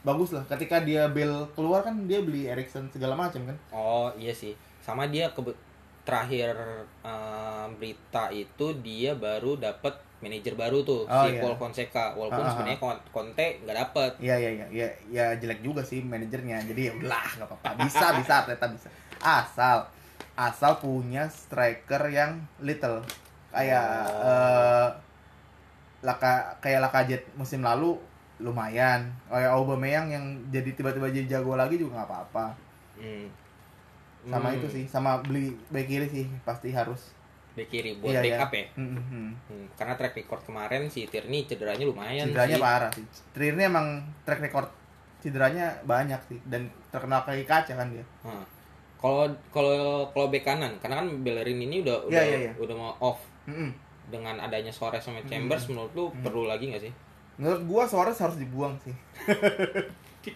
bagus 0.02 0.34
lah. 0.34 0.42
Ketika 0.50 0.82
dia 0.82 1.06
Bell 1.14 1.46
keluar 1.54 1.86
kan 1.86 2.10
dia 2.10 2.26
beli 2.26 2.50
Erikson 2.50 2.90
segala 2.90 3.14
macam 3.14 3.46
kan. 3.46 3.58
Oh 3.70 4.10
iya 4.18 4.34
sih, 4.34 4.58
sama 4.82 5.06
dia 5.06 5.30
kebe 5.30 5.54
terakhir 6.04 6.58
eh, 7.06 7.66
berita 7.78 8.34
itu 8.34 8.74
dia 8.82 9.14
baru 9.14 9.56
dapat 9.62 9.94
manajer 10.24 10.56
baru 10.56 10.80
tuh 10.82 11.04
Oh, 11.04 11.22
si 11.22 11.36
iya. 11.36 11.44
Paul 11.44 11.54
Fonseca 11.54 12.16
walaupun 12.16 12.40
Ah, 12.40 12.48
ah, 12.48 12.52
sebenarnya 12.54 12.80
Con- 12.80 13.04
Conte 13.10 13.48
nggak 13.60 13.76
dapet 13.78 14.12
Iya 14.18 14.36
iya 14.38 14.50
iya 14.54 14.66
ya, 14.72 14.88
ya 15.12 15.26
jelek 15.36 15.60
juga 15.60 15.84
sih 15.84 16.00
manajernya. 16.00 16.64
Jadi 16.64 16.82
ya 16.88 16.94
udahlah 16.94 17.28
nggak 17.36 17.48
apa-apa. 17.48 17.70
Bisa 17.84 18.06
bisa 18.16 18.34
Arteta 18.40 18.66
bisa. 18.68 18.88
Asal 19.20 19.84
asal 20.34 20.72
punya 20.78 21.28
striker 21.28 22.08
yang 22.10 22.32
little 22.58 23.04
kayak 23.50 23.84
Oh. 24.10 24.26
eh, 24.26 24.88
laka 26.02 26.34
kayak 26.60 26.82
Lacazette 26.82 27.28
musim 27.34 27.60
lalu 27.60 27.96
lumayan. 28.40 29.08
Kayak 29.28 29.52
Aubameyang 29.52 30.08
yang 30.10 30.24
jadi 30.50 30.74
tiba-tiba 30.74 31.08
jadi 31.08 31.28
jago 31.30 31.54
lagi 31.54 31.76
juga 31.76 32.00
nggak 32.00 32.10
apa-apa. 32.10 32.46
Hmm. 32.96 33.28
Sama 34.24 34.50
Hmm, 34.50 34.58
itu 34.58 34.68
sih, 34.70 34.86
sama 34.86 35.20
beli 35.20 35.52
back 35.68 35.84
kiri 35.86 36.08
sih 36.08 36.26
pasti 36.42 36.72
harus. 36.72 37.12
Bek 37.54 37.68
kiri 37.68 37.92
buat 37.96 38.10
Iya, 38.10 38.22
iya. 38.22 38.34
backup 38.36 38.52
ya 38.52 38.66
Hmm, 38.74 38.90
hmm, 38.90 39.04
hmm. 39.06 39.30
Hmm, 39.46 39.66
karena 39.74 39.94
track 39.94 40.16
record 40.16 40.42
kemarin 40.44 40.82
si 40.88 41.06
Tierney 41.06 41.44
cederanya 41.44 41.84
lumayan 41.84 42.26
Cederanya 42.28 42.58
sih. 42.58 42.64
parah 42.64 42.92
sih. 42.92 43.06
Tierney 43.32 43.64
emang 43.64 43.88
track 44.24 44.42
record 44.42 44.70
cederanya 45.20 45.66
banyak 45.84 46.20
sih 46.26 46.40
dan 46.44 46.62
terkenal 46.90 47.22
kaki 47.22 47.44
kaca 47.44 47.74
kan 47.74 47.88
dia. 47.88 48.04
Kalau 48.98 49.24
kalau 49.50 49.76
kalau 50.10 50.28
bek 50.28 50.42
kanan, 50.42 50.80
karena 50.80 50.98
kan 50.98 51.12
Bellerin 51.20 51.60
ini 51.60 51.80
udah 51.82 51.98
Iya, 52.02 52.10
udah 52.10 52.24
iya, 52.24 52.38
iya. 52.42 52.52
udah 52.56 52.72
mau 52.74 52.92
off 53.02 53.20
Mm-mm. 53.44 53.70
dengan 54.06 54.36
adanya 54.38 54.70
Suarez 54.70 55.00
sama 55.00 55.20
Chambers, 55.24 55.68
menurut 55.68 55.92
lu 55.92 56.06
Hmm. 56.08 56.24
perlu 56.24 56.44
lagi 56.44 56.68
nggak 56.68 56.82
sih? 56.82 56.94
Menurut 57.36 57.62
gua 57.66 57.84
Suarez 57.84 58.16
harus 58.16 58.36
dibuang 58.36 58.80
sih. 58.80 58.96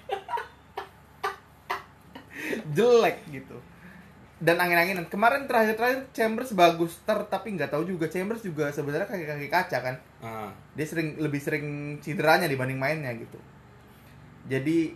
Jelek 2.70 3.18
gitu. 3.30 3.58
Dan 4.38 4.56
angin-anginan. 4.56 5.06
Kemarin 5.08 5.46
terakhir-terakhir 5.46 6.14
Chambers 6.14 6.54
bagus 6.54 7.02
ter 7.02 7.18
tapi 7.26 7.54
nggak 7.54 7.70
tahu 7.70 7.84
juga 7.88 8.06
Chambers 8.06 8.40
juga 8.40 8.70
sebenarnya 8.70 9.06
kaki-kaki 9.06 9.48
kaca 9.48 9.78
kan. 9.82 9.96
Ah, 10.20 10.54
Dia 10.74 10.86
sering 10.86 11.18
lebih 11.18 11.38
sering 11.38 11.66
cederanya 12.00 12.46
dibanding 12.46 12.78
mainnya 12.78 13.10
gitu. 13.14 13.42
Jadi 14.46 14.94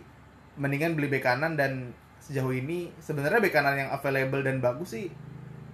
mendingan 0.54 0.94
beli 0.94 1.08
bek 1.08 1.22
kanan 1.22 1.54
dan 1.54 1.90
sejauh 2.18 2.50
ini 2.50 2.94
sebenarnya 2.98 3.40
bek 3.40 3.50
kanan 3.50 3.76
yang 3.76 3.90
available 3.90 4.40
dan 4.40 4.60
bagus 4.60 4.94
sih 4.94 5.10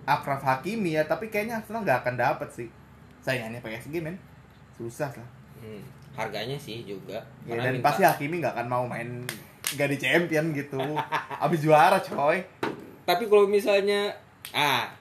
Akraf 0.04 0.40
Hakimi 0.40 0.96
ya, 0.96 1.04
tapi 1.04 1.28
kayaknya 1.28 1.60
Arsenal 1.60 1.84
nggak 1.84 2.00
akan 2.00 2.14
dapet 2.16 2.48
sih. 2.50 2.68
Sayangannya 3.20 3.60
PSG 3.60 4.00
men. 4.00 4.16
Susah 4.72 5.12
lah. 5.12 5.28
hmm, 5.58 5.84
harganya 6.16 6.56
sih 6.56 6.80
juga. 6.82 7.20
Ya, 7.44 7.60
dan 7.60 7.76
minta- 7.76 7.84
pasti 7.84 8.02
Hakimi 8.02 8.40
nggak 8.40 8.56
akan 8.56 8.66
mau 8.66 8.88
main 8.88 9.28
nggak 9.68 9.88
di 9.92 9.98
champion 10.00 10.56
gitu. 10.56 10.80
Abis 11.44 11.60
juara 11.60 12.00
coy. 12.00 12.40
Tapi 13.08 13.24
kalau 13.24 13.48
misalnya 13.48 14.12
ah 14.52 14.92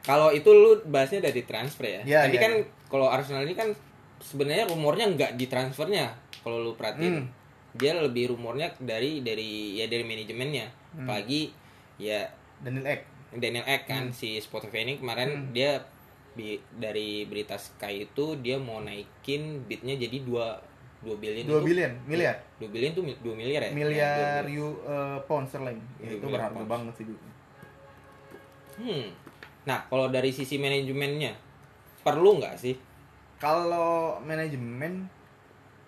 kalau 0.00 0.30
itu 0.30 0.46
lu 0.48 0.78
bahasnya 0.86 1.18
dari 1.20 1.42
transfer 1.42 1.84
ya. 1.84 2.00
Iya, 2.06 2.20
Tadi 2.24 2.32
iya, 2.32 2.40
kan 2.40 2.52
iya. 2.54 2.64
kalau 2.86 3.10
Arsenal 3.10 3.42
ini 3.42 3.52
kan 3.52 3.74
sebenarnya 4.20 4.64
rumornya 4.64 5.10
nggak 5.10 5.34
di 5.34 5.44
transfernya. 5.44 6.14
Kalau 6.38 6.62
lu 6.62 6.72
perhatiin, 6.72 7.18
Hmm. 7.18 7.26
dia 7.74 7.92
lebih 7.92 8.30
rumornya 8.30 8.70
dari 8.78 9.20
dari 9.20 9.74
ya 9.74 9.84
dari 9.84 10.02
manajemennya. 10.02 10.66
Hmm. 10.94 11.02
Apalagi 11.02 11.50
ya 11.98 12.30
Daniel 12.58 12.86
Ek. 12.88 13.02
Daniel 13.34 13.66
Ek 13.66 13.84
kan 13.84 14.08
Hmm. 14.08 14.14
si 14.14 14.38
Spotify 14.38 14.86
ini 14.86 14.96
kemarin 14.96 15.28
Hmm. 15.28 15.50
dia 15.50 15.82
bi- 16.30 16.62
dari 16.72 17.26
berita 17.26 17.58
Sky 17.58 18.06
itu 18.06 18.38
dia 18.38 18.56
mau 18.56 18.78
naikin 18.78 19.66
bidnya 19.66 19.98
jadi 19.98 20.22
2 20.22 20.46
2 20.98 21.14
billion 21.14 21.44
2 21.44 21.58
itu- 21.58 21.66
billion, 21.68 21.92
miliar. 22.06 22.34
2 22.56 22.66
billion 22.66 22.90
tuh 22.92 23.02
2 23.04 23.30
miliar 23.32 23.60
ya? 23.60 23.70
Miliar 23.72 24.42
Ya, 24.42 24.48
you, 24.48 24.66
eh, 24.82 25.18
pound 25.26 25.46
sterling. 25.46 25.78
Ya, 25.98 26.10
itu 26.10 26.22
miliar 26.22 26.50
berharga 26.50 26.62
banget 26.64 26.94
sih. 26.96 27.06
Hmm. 28.78 29.10
Nah, 29.66 29.84
kalau 29.90 30.08
dari 30.08 30.30
sisi 30.30 30.56
manajemennya 30.56 31.34
perlu 32.00 32.38
nggak 32.38 32.56
sih? 32.56 32.78
Kalau 33.36 34.18
manajemen 34.22 35.06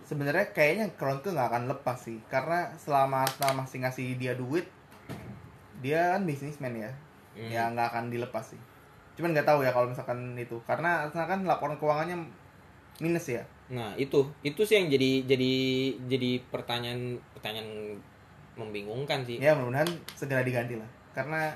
sebenarnya 0.04 0.50
kayaknya 0.50 0.90
Kroenke 0.98 1.30
nggak 1.30 1.48
akan 1.54 1.64
lepas 1.70 1.98
sih 2.02 2.18
karena 2.26 2.74
selama 2.74 3.22
Arsenal 3.22 3.62
masih 3.62 3.78
ngasih 3.86 4.18
dia 4.18 4.34
duit 4.34 4.66
dia 5.78 6.18
kan 6.18 6.26
bisnismen 6.26 6.74
ya 6.76 6.90
Hmm. 7.30 7.46
ya 7.46 7.70
nggak 7.70 7.94
akan 7.94 8.10
dilepas 8.10 8.42
sih 8.42 8.58
cuman 9.14 9.30
nggak 9.30 9.46
tahu 9.46 9.62
ya 9.62 9.70
kalau 9.70 9.86
misalkan 9.86 10.34
itu 10.34 10.58
karena 10.66 11.06
Arsenal 11.06 11.30
kan 11.30 11.46
laporan 11.46 11.78
keuangannya 11.78 12.26
minus 12.98 13.30
ya 13.30 13.46
Nah, 13.70 13.94
itu 13.94 14.26
itu 14.42 14.66
sih 14.66 14.82
yang 14.82 14.90
jadi 14.90 15.22
jadi 15.30 15.52
jadi 16.10 16.30
pertanyaan 16.50 17.22
pertanyaan 17.38 17.94
membingungkan 18.58 19.22
sih. 19.22 19.38
ya 19.38 19.54
mudah-mudahan 19.54 19.86
segera 20.18 20.42
diganti 20.42 20.74
lah 20.74 20.90
karena 21.14 21.54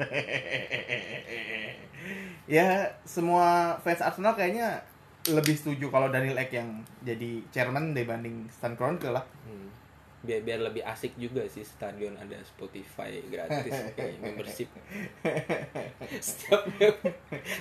ya 2.56 2.90
semua 3.06 3.78
fans 3.84 4.02
Arsenal 4.02 4.34
kayaknya 4.34 4.82
lebih 5.28 5.52
setuju 5.52 5.92
kalau 5.92 6.08
Daniel 6.08 6.40
Ek 6.40 6.56
yang 6.56 6.80
jadi 7.04 7.44
chairman 7.52 7.92
dibanding 7.92 8.48
Stan 8.48 8.74
Kroenke 8.74 9.12
lah 9.12 9.22
Hmm. 9.44 9.68
Biar 10.20 10.44
biar 10.44 10.60
lebih 10.60 10.84
asik 10.84 11.16
juga 11.16 11.48
sih 11.48 11.64
stadion 11.64 12.12
ada 12.20 12.36
Spotify 12.44 13.24
gratis 13.32 13.72
kayak 13.96 14.20
membership. 14.20 14.68
setiap 16.20 16.68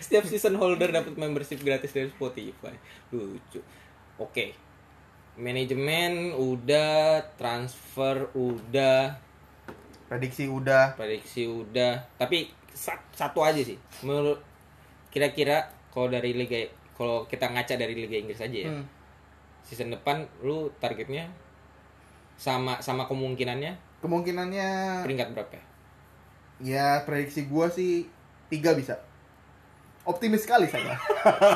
setiap 0.04 0.24
season 0.28 0.60
holder 0.60 0.92
dapat 0.92 1.16
membership 1.16 1.64
gratis 1.64 1.96
dari 1.96 2.12
Spotify. 2.12 2.76
Lucu. 3.16 3.64
Oke. 4.20 4.60
Manajemen 5.40 6.36
udah, 6.36 7.24
transfer 7.40 8.28
udah, 8.36 9.16
prediksi 10.10 10.50
udah. 10.50 10.98
Prediksi 10.98 11.46
udah. 11.46 12.02
Tapi 12.18 12.50
sa- 12.74 13.06
satu 13.14 13.46
aja 13.46 13.62
sih. 13.62 13.78
Menurut 14.02 14.42
kira-kira 15.14 15.70
kalau 15.94 16.10
dari 16.10 16.34
liga 16.34 16.66
kalau 16.98 17.30
kita 17.30 17.48
ngaca 17.48 17.78
dari 17.78 17.94
liga 17.94 18.18
Inggris 18.18 18.42
aja 18.42 18.58
ya. 18.68 18.72
Hmm. 18.74 18.86
season 19.60 19.94
depan 19.94 20.26
lu 20.42 20.74
targetnya 20.82 21.30
sama 22.40 22.82
sama 22.82 23.06
kemungkinannya? 23.06 24.02
Kemungkinannya 24.02 25.04
peringkat 25.06 25.28
berapa? 25.36 25.54
Ya? 25.54 25.64
ya 26.60 26.88
prediksi 27.06 27.46
gua 27.46 27.70
sih 27.70 28.10
tiga 28.50 28.74
bisa. 28.74 28.98
Optimis 30.10 30.42
sekali 30.42 30.66
saya. 30.66 30.98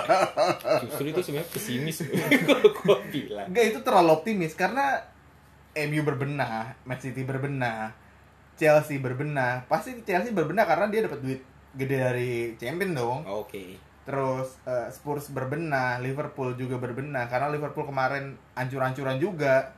Justru 0.85 1.09
itu 1.09 1.25
sebenarnya 1.25 1.49
pesimis. 1.49 2.05
Kalau 2.45 2.69
gua 2.85 3.01
bilang. 3.09 3.49
Enggak 3.49 3.65
itu 3.73 3.79
terlalu 3.81 4.09
optimis 4.13 4.53
karena 4.53 5.01
MU 5.73 6.05
berbenah 6.05 6.77
Man 6.85 7.01
City 7.01 7.25
berbenah 7.25 8.02
Chelsea 8.57 9.01
berbenah. 9.01 9.65
Pasti 9.65 9.97
Chelsea 10.05 10.31
berbenah 10.33 10.65
karena 10.67 10.85
dia 10.89 11.05
dapat 11.05 11.19
duit 11.21 11.41
gede 11.73 11.97
dari 11.97 12.33
champion 12.57 12.93
dong. 12.93 13.19
Oke. 13.25 13.77
Terus 14.03 14.59
eh, 14.67 14.89
Spurs 14.91 15.31
berbenah 15.31 16.01
Liverpool 16.01 16.53
juga 16.57 16.77
berbenah. 16.77 17.25
Karena 17.27 17.49
Liverpool 17.49 17.87
kemarin 17.87 18.37
ancur-ancuran 18.53 19.17
juga 19.17 19.73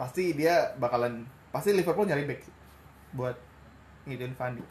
pasti 0.00 0.34
dia 0.34 0.72
bakalan 0.80 1.22
pasti 1.52 1.70
Liverpool 1.76 2.08
nyari 2.08 2.24
back 2.26 2.42
buat 3.12 3.36
ngidin 4.08 4.34
Fandi 4.34 4.64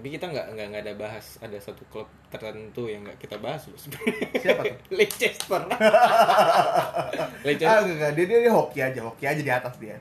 tapi 0.00 0.16
kita 0.16 0.32
nggak 0.32 0.46
nggak 0.56 0.66
nggak 0.72 0.82
ada 0.86 0.94
bahas 0.96 1.36
ada 1.44 1.58
satu 1.60 1.84
klub 1.92 2.08
tertentu 2.32 2.88
yang 2.88 3.04
nggak 3.04 3.20
kita 3.20 3.36
bahas 3.36 3.68
loh. 3.68 3.76
Sebenarnya 3.76 4.26
siapa 4.38 4.62
tuh? 4.64 4.78
Leicester. 4.96 5.62
Ah 5.76 7.28
Leicester 7.44 7.68
enggak, 7.84 7.94
enggak. 7.98 8.12
dia, 8.16 8.24
dia 8.24 8.38
dia 8.48 8.52
hoki 8.54 8.80
aja 8.80 9.00
hoki 9.04 9.24
aja 9.28 9.42
di 9.44 9.52
atas 9.52 9.74
dia 9.76 10.00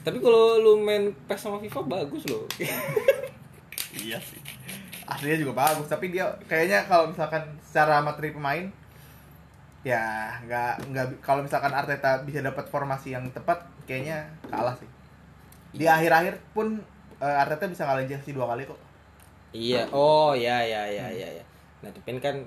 tapi 0.00 0.18
kalau 0.18 0.58
lu 0.60 0.80
main 0.80 1.12
PES 1.28 1.40
sama 1.48 1.58
FIFA 1.60 1.80
bagus 1.86 2.24
loh 2.28 2.44
iya 4.04 4.18
sih 4.20 4.40
aslinya 5.04 5.38
juga 5.42 5.52
bagus 5.66 5.90
tapi 5.90 6.14
dia 6.14 6.30
kayaknya 6.46 6.86
kalau 6.86 7.10
misalkan 7.10 7.42
secara 7.60 8.00
materi 8.00 8.30
pemain 8.30 8.70
ya 9.80 10.36
nggak 10.44 10.92
nggak 10.92 11.06
kalau 11.24 11.40
misalkan 11.40 11.72
Arteta 11.72 12.20
bisa 12.22 12.44
dapat 12.44 12.68
formasi 12.68 13.16
yang 13.16 13.24
tepat 13.32 13.64
kayaknya 13.88 14.28
kalah 14.52 14.76
sih 14.76 14.88
di 15.72 15.88
akhir-akhir 15.88 16.36
pun 16.52 16.78
eh, 17.18 17.36
Arteta 17.42 17.66
bisa 17.66 17.88
ngalahin 17.88 18.08
Chelsea 18.12 18.36
dua 18.36 18.48
kali 18.52 18.68
kok 18.68 18.90
Iya, 19.50 19.90
oh 19.90 20.30
ya 20.30 20.62
ya 20.62 20.86
ya 20.86 21.10
ya 21.10 21.28
ya. 21.42 21.44
Nah, 21.82 21.90
tapi 21.90 22.22
kan 22.22 22.38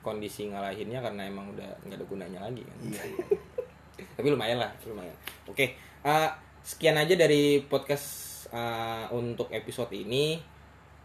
kondisi 0.00 0.48
ngalahinnya 0.48 1.04
karena 1.04 1.28
emang 1.28 1.52
udah 1.52 1.68
nggak 1.84 2.00
ada 2.00 2.06
gunanya 2.08 2.40
lagi 2.48 2.62
kan. 2.64 2.76
iya 2.80 3.02
iya 3.02 3.26
tapi 4.16 4.32
lumayan 4.32 4.56
lah, 4.62 4.72
lumayan. 4.88 5.12
Oke, 5.44 5.76
eh, 5.76 6.30
sekian 6.66 6.98
aja 6.98 7.14
dari 7.14 7.62
podcast 7.62 8.06
eh, 8.50 9.06
untuk 9.14 9.54
episode 9.54 9.94
ini. 9.94 10.42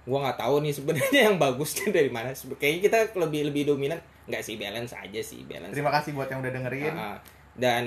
Gua 0.01 0.25
nggak 0.25 0.41
tahu 0.41 0.65
nih 0.65 0.73
sebenarnya 0.73 1.19
yang 1.29 1.37
bagusnya 1.37 1.93
dari 1.93 2.09
mana. 2.09 2.33
Kayaknya 2.33 2.81
kita 2.81 2.97
lebih 3.21 3.53
lebih 3.53 3.69
dominan 3.69 4.01
nggak 4.29 4.43
sih 4.45 4.55
balance 4.55 4.93
aja 4.93 5.21
sih 5.21 5.43
balance. 5.49 5.73
terima 5.73 5.89
kasih 5.89 6.13
buat 6.13 6.29
yang 6.29 6.45
udah 6.45 6.53
dengerin 6.53 6.93
ah. 6.93 7.17
dan 7.57 7.85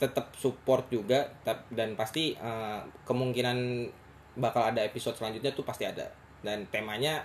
tetap 0.00 0.32
support 0.34 0.88
juga 0.88 1.28
dan 1.70 1.92
pasti 1.94 2.32
eh, 2.32 2.80
kemungkinan 3.04 3.86
bakal 4.38 4.66
ada 4.66 4.82
episode 4.86 5.18
selanjutnya 5.18 5.52
tuh 5.52 5.66
pasti 5.66 5.84
ada 5.84 6.06
dan 6.40 6.64
temanya 6.70 7.22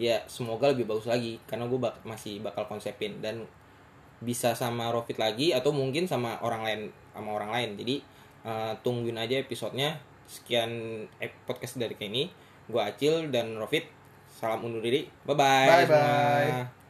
ya 0.00 0.20
semoga 0.28 0.72
lebih 0.72 0.88
bagus 0.88 1.08
lagi 1.08 1.40
karena 1.48 1.68
gue 1.68 1.80
bak- 1.80 2.04
masih 2.04 2.40
bakal 2.40 2.64
konsepin 2.68 3.20
dan 3.20 3.44
bisa 4.22 4.54
sama 4.54 4.88
Rofit 4.92 5.18
lagi 5.18 5.50
atau 5.52 5.74
mungkin 5.74 6.06
sama 6.06 6.38
orang 6.40 6.62
lain 6.62 6.80
sama 7.12 7.36
orang 7.36 7.50
lain 7.52 7.70
jadi 7.76 7.96
eh, 8.46 8.72
tungguin 8.82 9.18
aja 9.18 9.38
episodenya. 9.38 9.98
Sekian 10.26 10.70
podcast 11.44 11.76
dari 11.76 11.94
Kenny. 11.98 12.30
Gue 12.70 12.82
Acil 12.82 13.28
dan 13.28 13.58
Rofit. 13.58 13.84
Salam 14.32 14.64
undur 14.64 14.82
diri. 14.82 15.06
Bye 15.28 15.36
bye 15.36 15.68
Bye-bye. 15.86 16.81